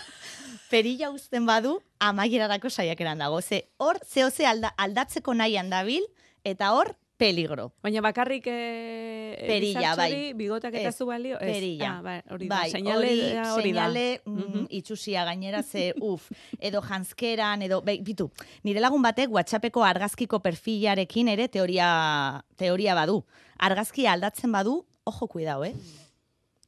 perilla 0.68 1.10
uzten 1.10 1.46
badu, 1.46 1.78
amaierarako 1.98 2.70
saiakeran 2.70 3.22
dago. 3.22 3.40
Ze, 3.40 3.68
hor, 3.78 3.98
zehose 4.04 4.46
alda, 4.46 4.74
aldatzeko 4.76 5.34
nahian 5.34 5.70
dabil, 5.70 6.04
eta 6.50 6.72
hor, 6.74 6.94
peligro. 7.18 7.72
Baina 7.82 8.00
bakarrik 8.00 8.44
eh, 8.46 9.44
Perilla, 9.48 9.96
bai. 9.98 10.32
bigotak 10.38 10.74
eta 10.78 10.92
zu 10.92 11.06
balio? 11.06 11.34
Ez. 11.40 11.48
perilla. 11.52 11.96
Ah, 11.96 12.02
bai, 12.02 12.20
hori 12.30 12.46
da. 12.48 12.54
Bai, 12.60 12.70
Seinale 12.70 12.96
hori, 13.08 13.20
hori 13.20 13.32
da. 13.34 13.54
seinale, 13.62 14.04
mm, 14.24 14.36
Mhm. 14.38 14.66
itxusia 14.70 15.24
gainera 15.24 15.62
ze, 15.62 15.94
uf, 16.00 16.30
edo 16.60 16.80
janskeran, 16.80 17.62
edo, 17.62 17.80
be, 17.82 17.98
bitu, 18.02 18.30
nire 18.62 18.80
lagun 18.80 19.02
batek 19.02 19.30
WhatsAppeko 19.30 19.82
argazkiko 19.84 20.38
perfilarekin 20.40 21.28
ere 21.28 21.48
teoria, 21.48 22.44
teoria 22.56 22.94
badu. 22.94 23.24
Argazkia 23.58 24.12
aldatzen 24.12 24.52
badu, 24.52 24.84
ojo 25.04 25.26
kuidao, 25.26 25.64
eh? 25.64 25.74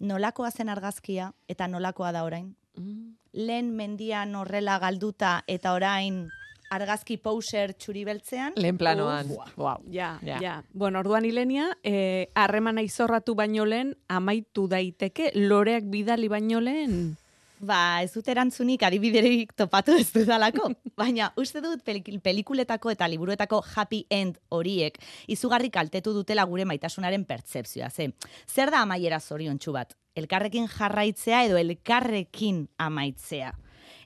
Nolakoa 0.01 0.51
zen 0.51 0.69
argazkia 0.73 1.33
eta 1.49 1.69
nolakoa 1.69 2.11
da 2.13 2.25
orain? 2.25 2.57
Mm. 2.77 3.17
Lehen 3.33 3.71
mendian 3.77 4.35
horrela 4.35 4.79
galduta 4.81 5.45
eta 5.47 5.75
orain 5.77 6.25
argazki 6.71 7.17
poser 7.19 7.75
txuri 7.75 8.05
beltzean? 8.07 8.53
Lehen 8.57 8.79
planoan. 8.79 9.31
Uf, 9.31 9.57
wow. 9.59 9.83
Ja, 9.91 10.19
Ja. 10.23 10.39
ja, 10.41 10.63
Bueno, 10.73 11.01
orduan 11.01 11.25
Ilenia, 11.25 11.71
eh, 11.83 12.29
harremana 12.35 12.83
izorratu 12.83 13.35
baino 13.35 13.65
lehen, 13.67 13.97
amaitu 14.09 14.69
daiteke, 14.69 15.33
loreak 15.35 15.85
bidali 15.91 16.29
baino 16.29 16.61
lehen. 16.61 17.17
Ba, 17.61 18.01
ez 18.03 18.15
dut 18.15 18.27
erantzunik 18.33 18.83
adibiderik 18.89 19.51
topatu 19.53 19.93
ez 19.93 20.07
dudalako. 20.15 20.71
Baina, 20.97 21.27
uste 21.37 21.61
dut 21.61 21.83
pelik- 21.85 22.21
pelikuletako 22.25 22.91
eta 22.95 23.07
liburuetako 23.07 23.61
happy 23.75 24.07
end 24.09 24.39
horiek 24.49 24.97
izugarri 25.29 25.69
kaltetu 25.69 26.15
dutela 26.17 26.45
gure 26.49 26.65
maitasunaren 26.65 27.27
pertzepzioa. 27.29 27.91
Ze, 27.91 28.15
zer 28.49 28.71
da 28.73 28.81
amaiera 28.81 29.21
zoriontsu 29.21 29.73
bat? 29.77 29.93
Elkarrekin 30.17 30.69
jarraitzea 30.73 31.45
edo 31.45 31.59
elkarrekin 31.61 32.69
amaitzea. 32.79 33.53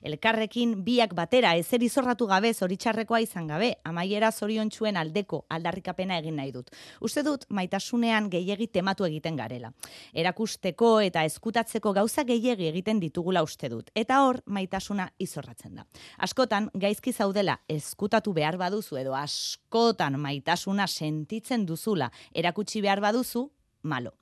Elkarrekin 0.05 0.75
biak 0.85 1.15
batera 1.17 1.55
ezer 1.57 1.81
izorratu 1.81 2.27
gabe 2.29 2.51
zoritxarrekoa 2.53 3.23
izan 3.23 3.47
gabe, 3.49 3.71
amaiera 3.89 4.29
zoriontsuen 4.31 4.99
aldeko 5.01 5.39
aldarrikapena 5.49 6.19
egin 6.21 6.37
nahi 6.37 6.51
dut. 6.53 6.69
Uste 7.01 7.23
dut 7.25 7.47
maitasunean 7.49 8.29
gehiegi 8.29 8.67
tematu 8.77 9.07
egiten 9.07 9.39
garela. 9.39 9.71
Erakusteko 10.13 10.91
eta 11.01 11.23
eskutatzeko 11.25 11.93
gauza 11.97 12.23
gehiegi 12.23 12.69
egiten 12.69 13.01
ditugula 13.01 13.41
uste 13.43 13.69
dut. 13.73 13.89
Eta 13.95 14.21
hor, 14.27 14.43
maitasuna 14.45 15.09
izorratzen 15.17 15.81
da. 15.81 15.87
Askotan, 16.27 16.69
gaizki 16.73 17.13
zaudela 17.13 17.57
eskutatu 17.67 18.33
behar 18.33 18.59
baduzu 18.61 19.01
edo 19.01 19.17
askotan 19.17 20.19
maitasuna 20.21 20.85
sentitzen 20.85 21.65
duzula 21.65 22.11
erakutsi 22.33 22.81
behar 22.85 23.01
baduzu, 23.01 23.49
malo. 23.85 24.13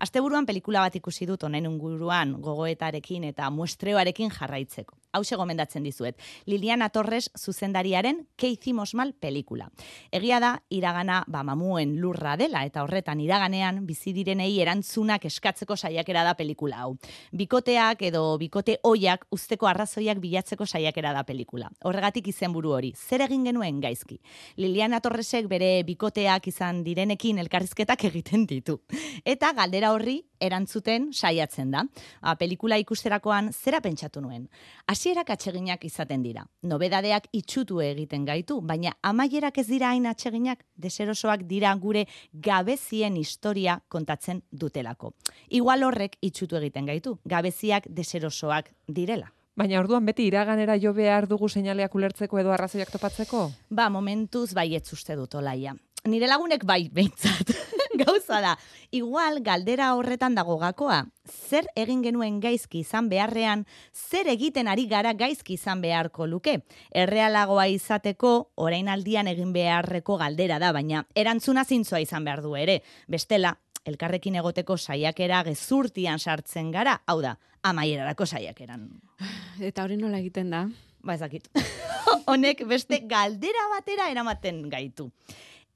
Asteburuan 0.00 0.46
pelikula 0.46 0.80
bat 0.80 0.96
ikusi 0.96 1.26
dut 1.28 1.42
honen 1.44 1.66
inguruan 1.68 2.36
gogoetarekin 2.40 3.24
eta 3.30 3.50
muestreoarekin 3.50 4.30
jarraitzeko. 4.32 4.96
Hau 5.12 5.24
gomendatzen 5.36 5.82
dizuet. 5.82 6.16
Liliana 6.46 6.88
Torres 6.88 7.30
zuzendariaren 7.36 8.28
Que 8.36 8.48
hicimos 8.48 8.94
mal 8.94 9.12
pelikula. 9.12 9.70
Egia 10.12 10.38
da, 10.40 10.62
iragana 10.70 11.24
ba, 11.26 11.42
mamuen 11.42 11.96
lurra 12.00 12.36
dela 12.36 12.64
eta 12.64 12.84
horretan 12.84 13.20
iraganean 13.20 13.86
bizi 13.86 14.12
direnei 14.12 14.60
erantzunak 14.62 15.24
eskatzeko 15.24 15.76
saiakera 15.76 16.22
da 16.22 16.34
pelikula 16.34 16.84
hau. 16.84 16.96
Bikoteak 17.32 18.02
edo 18.02 18.38
bikote 18.38 18.78
oiak 18.84 19.26
usteko 19.30 19.66
arrazoiak 19.66 20.20
bilatzeko 20.20 20.66
saiakera 20.66 21.12
da 21.12 21.24
pelikula. 21.24 21.70
Horregatik 21.84 22.28
izenburu 22.28 22.72
hori. 22.76 22.92
Zer 22.94 23.26
egin 23.26 23.44
genuen 23.44 23.80
gaizki? 23.80 24.20
Liliana 24.56 25.00
Torresek 25.00 25.48
bere 25.50 25.82
bikoteak 25.84 26.46
izan 26.46 26.84
direnekin 26.84 27.38
elkarrizketak 27.42 28.04
egiten 28.12 28.46
ditu. 28.46 28.78
Eta 29.24 29.52
galdera 29.60 29.92
horri 29.92 30.20
erantzuten 30.40 31.10
saiatzen 31.12 31.70
da. 31.74 31.84
A, 32.20 32.34
pelikula 32.40 32.78
ikusterakoan 32.80 33.50
zera 33.52 33.80
pentsatu 33.84 34.22
nuen. 34.24 34.46
Hasierak 34.88 35.32
atseginak 35.34 35.84
izaten 35.84 36.24
dira. 36.24 36.46
Nobedadeak 36.62 37.28
itxutu 37.36 37.82
egiten 37.84 38.24
gaitu, 38.28 38.60
baina 38.60 38.94
amaierak 39.06 39.60
ez 39.60 39.66
dira 39.68 39.90
hain 39.92 40.08
atseginak, 40.10 40.64
deserosoak 40.80 41.44
dira 41.50 41.74
gure 41.80 42.06
gabezien 42.32 43.18
historia 43.20 43.80
kontatzen 43.88 44.42
dutelako. 44.50 45.12
Igual 45.50 45.84
horrek 45.84 46.16
itxutu 46.24 46.56
egiten 46.60 46.88
gaitu, 46.88 47.18
gabeziak 47.28 47.86
deserosoak 47.88 48.72
direla. 48.88 49.30
Baina 49.60 49.80
orduan 49.82 50.06
beti 50.08 50.24
iraganera 50.24 50.78
jo 50.80 50.94
behar 50.96 51.26
dugu 51.28 51.50
seinaleak 51.50 51.94
ulertzeko 51.98 52.38
edo 52.40 52.54
arrazoiak 52.54 52.92
topatzeko? 52.94 53.50
Ba, 53.68 53.90
momentuz 53.92 54.54
baietz 54.56 54.86
uste 54.96 55.18
dut 55.18 55.34
olaia. 55.36 55.74
Nire 56.08 56.30
lagunek 56.30 56.64
bai, 56.64 56.86
behintzat. 56.88 57.52
Gauza 58.06 58.40
da, 58.40 58.58
igual 58.90 59.40
galdera 59.42 59.94
horretan 59.94 60.34
dago 60.34 60.56
gakoa. 60.58 61.04
Zer 61.26 61.66
egin 61.76 62.02
genuen 62.02 62.38
gaizki 62.40 62.80
izan 62.80 63.10
beharrean, 63.10 63.66
zer 63.92 64.30
egiten 64.32 64.68
ari 64.68 64.86
gara 64.88 65.12
gaizki 65.12 65.54
izan 65.58 65.82
beharko 65.82 66.26
luke. 66.26 66.60
Errealagoa 66.90 67.66
izateko, 67.68 68.52
orain 68.56 68.88
aldian 68.88 69.28
egin 69.28 69.52
beharreko 69.52 70.16
galdera 70.20 70.58
da, 70.62 70.72
baina 70.72 71.04
erantzuna 71.14 71.64
zintzoa 71.64 72.00
izan 72.00 72.24
behar 72.24 72.42
du 72.42 72.54
ere. 72.56 72.80
Bestela, 73.08 73.56
elkarrekin 73.84 74.38
egoteko 74.40 74.78
saiakera 74.78 75.42
gezurtian 75.44 76.18
sartzen 76.18 76.70
gara, 76.72 77.00
hau 77.06 77.20
da, 77.20 77.36
amaierarako 77.62 78.26
saiakeran. 78.26 78.88
Eta 79.70 79.84
hori 79.84 80.00
nola 80.00 80.22
egiten 80.22 80.50
da? 80.50 80.64
Ba 81.04 81.16
ezakit. 81.16 81.48
Honek 82.30 82.64
beste 82.68 83.02
galdera 83.08 83.68
batera 83.74 84.10
eramaten 84.12 84.68
gaitu. 84.72 85.10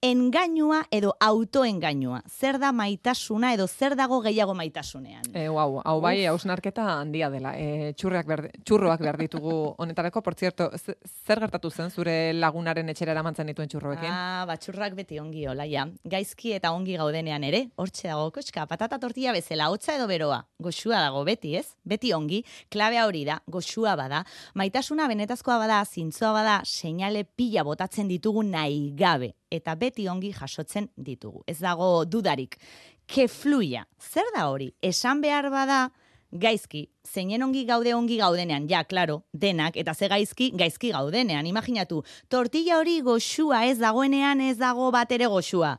Engainua 0.05 0.83
edo 0.93 1.15
autoengainua. 1.19 2.19
Zer 2.29 2.59
da 2.61 2.75
maitasuna 2.77 3.55
edo 3.57 3.65
zer 3.67 3.95
dago 3.97 4.19
gehiago 4.21 4.53
maitasunean? 4.53 5.31
E, 5.33 5.47
wow, 5.49 5.79
hau 5.81 5.95
bai, 6.05 6.27
hausnarketa 6.29 6.85
handia 6.99 7.31
dela. 7.33 7.55
E, 7.57 7.95
txurrak 7.97 8.27
behar, 8.29 8.43
txurroak 8.69 9.01
behar 9.01 9.17
ditugu 9.17 9.55
honetarako. 9.81 10.21
Por 10.21 10.35
cierto, 10.37 10.67
zer 10.77 11.41
gertatu 11.47 11.71
zen 11.71 11.89
zure 11.89 12.35
lagunaren 12.37 12.93
etxera 12.93 13.15
eramantzen 13.15 13.49
dituen 13.49 13.73
txurroekin? 13.73 14.11
Ah, 14.13 14.45
batxurrak 14.51 14.93
beti 14.99 15.23
ongi 15.23 15.47
olaia. 15.49 15.87
Gaizki 16.05 16.53
eta 16.59 16.75
ongi 16.77 16.99
gaudenean 17.01 17.49
ere, 17.49 17.63
hortxe 17.81 18.11
dago 18.11 18.29
koska, 18.35 18.67
patata 18.69 19.01
tortilla 19.01 19.33
bezala, 19.33 19.71
hotza 19.73 19.97
edo 19.97 20.05
beroa. 20.11 20.43
Goxua 20.61 21.01
dago 21.01 21.25
beti, 21.25 21.55
ez? 21.63 21.79
Beti 21.81 22.13
ongi, 22.13 22.43
klabea 22.69 23.07
hori 23.09 23.25
da, 23.25 23.39
goxua 23.49 23.97
bada. 23.97 24.21
Maitasuna 24.53 25.09
benetazkoa 25.09 25.57
bada, 25.65 25.81
zintzoa 25.89 26.35
bada, 26.37 26.61
seinale 26.69 27.25
pila 27.25 27.65
botatzen 27.65 28.13
ditugu 28.13 28.45
nahi 28.45 28.91
gabe. 29.01 29.33
Eta 29.55 29.77
beti 29.79 30.09
ongi 30.11 30.33
jasotzen 30.35 30.89
ditugu. 30.97 31.45
Ez 31.47 31.61
dago 31.63 32.05
dudarik. 32.05 32.59
Que 33.07 33.29
fluya. 33.29 33.85
Zer 34.01 34.27
da 34.35 34.49
hori? 34.51 34.73
Esan 34.83 35.21
behar 35.23 35.51
bada, 35.53 35.93
gaizki, 36.35 36.89
zeinen 37.07 37.45
ongi 37.47 37.63
gaude 37.69 37.95
ongi 37.95 38.17
gaudenean, 38.19 38.67
ja, 38.69 38.83
klaro, 38.85 39.23
denak, 39.33 39.77
eta 39.79 39.95
ze 39.95 40.09
gaizki, 40.11 40.51
gaizki 40.59 40.91
gaudenean, 40.91 41.47
imaginatu, 41.47 42.03
tortilla 42.29 42.81
hori 42.81 42.99
goxua 43.07 43.65
ez 43.69 43.79
dagoenean 43.79 44.41
ez 44.41 44.57
dago 44.59 44.91
bat 44.91 45.13
ere 45.13 45.31
goxua. 45.31 45.77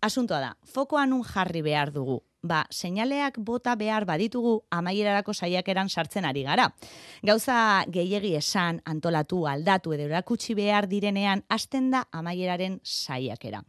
Asuntoa 0.00 0.38
da, 0.40 0.52
fokoa 0.62 1.06
nun 1.06 1.24
jarri 1.26 1.62
behar 1.62 1.90
dugu. 1.90 2.20
Ba, 2.42 2.60
seinaleak 2.70 3.40
bota 3.42 3.72
behar 3.74 4.04
baditugu 4.06 4.60
amaierarako 4.70 5.32
saiakeran 5.34 5.88
sartzen 5.90 6.24
ari 6.24 6.44
gara. 6.46 6.68
Gauza 7.26 7.84
gehiegi 7.90 8.36
esan, 8.38 8.78
antolatu, 8.86 9.40
aldatu 9.50 9.92
edo 9.96 10.04
erakutsi 10.06 10.54
behar 10.54 10.86
direnean 10.86 11.42
hasten 11.48 11.90
da 11.90 12.04
amaieraren 12.12 12.78
saiakera. 12.84 13.64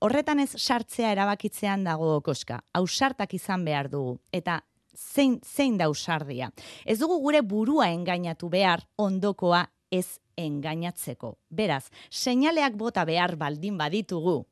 Horretan 0.00 0.40
ez 0.40 0.54
sartzea 0.56 1.10
erabakitzean 1.12 1.84
dago 1.84 2.22
koska. 2.24 2.62
Ausartak 2.72 3.34
izan 3.36 3.64
behar 3.64 3.90
dugu. 3.92 4.16
Eta 4.32 4.62
zein, 4.96 5.36
zein 5.44 5.76
da 5.76 5.84
ausardia. 5.84 6.50
Ez 6.86 6.98
dugu 6.98 7.20
gure 7.20 7.42
burua 7.42 7.90
engainatu 7.92 8.48
behar 8.48 8.86
ondokoa 8.96 9.66
ez 9.90 10.18
engainatzeko. 10.40 11.36
Beraz, 11.50 11.90
seinaleak 12.08 12.72
bota 12.80 13.04
behar 13.04 13.36
baldin 13.36 13.76
baditugu, 13.76 14.46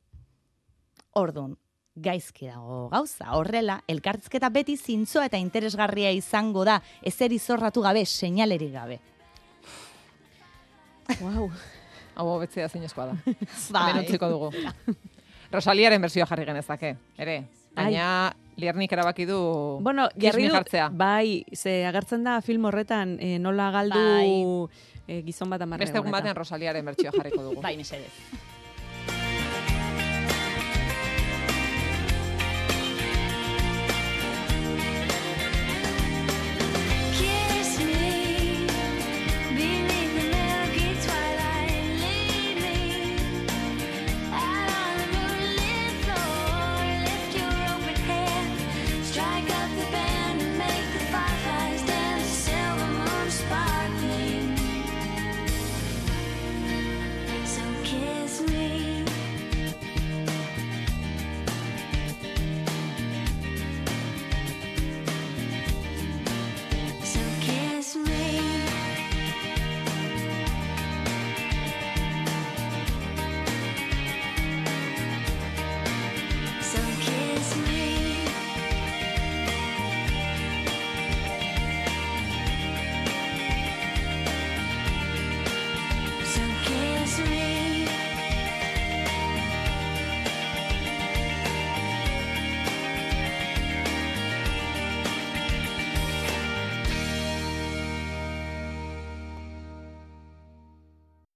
ordun 1.17 1.57
gaizki 1.95 2.47
dago 2.47 2.87
gauza. 2.89 3.31
Horrela, 3.37 3.81
elkartzketa 3.87 4.49
beti 4.49 4.75
zintzoa 4.77 5.27
eta 5.29 5.37
interesgarria 5.37 6.11
izango 6.11 6.63
da, 6.65 6.79
ezer 7.01 7.31
izorratu 7.33 7.81
gabe, 7.85 8.05
seinalerik 8.05 8.71
gabe. 8.73 8.99
Wow. 11.19 11.49
Hau 12.15 12.27
hobetzea 12.35 12.69
zinezkoa 12.69 13.09
da. 13.11 13.17
Bai. 13.75 13.89
Hemen 13.91 14.05
utziko 14.05 14.29
dugu. 14.29 14.51
Rosaliaren 15.53 16.01
bersioa 16.01 16.25
jarri 16.29 16.45
genezake, 16.49 16.95
ere. 17.17 17.43
Baina 17.73 18.33
Liernik 18.57 18.91
erabaki 18.93 19.25
du 19.25 19.37
Bueno, 19.81 20.07
jarri 20.21 20.45
du, 20.45 20.53
jartzea. 20.53 20.89
bai, 20.93 21.43
ze 21.57 21.85
agertzen 21.89 22.23
da 22.23 22.35
film 22.45 22.65
horretan 22.69 23.15
eh, 23.19 23.39
nola 23.41 23.71
galdu 23.73 23.97
Bai. 23.97 24.69
eh, 25.07 25.23
gizon 25.25 25.49
bat 25.49 25.61
amarre 25.65 25.81
Beste 25.81 25.97
egun 25.97 26.13
batean 26.13 26.35
Rosaliaren 26.37 26.85
bertsioa 26.85 27.11
jarriko 27.17 27.41
dugu. 27.41 27.61
Bai, 27.65 27.75
mesedez. 27.77 28.11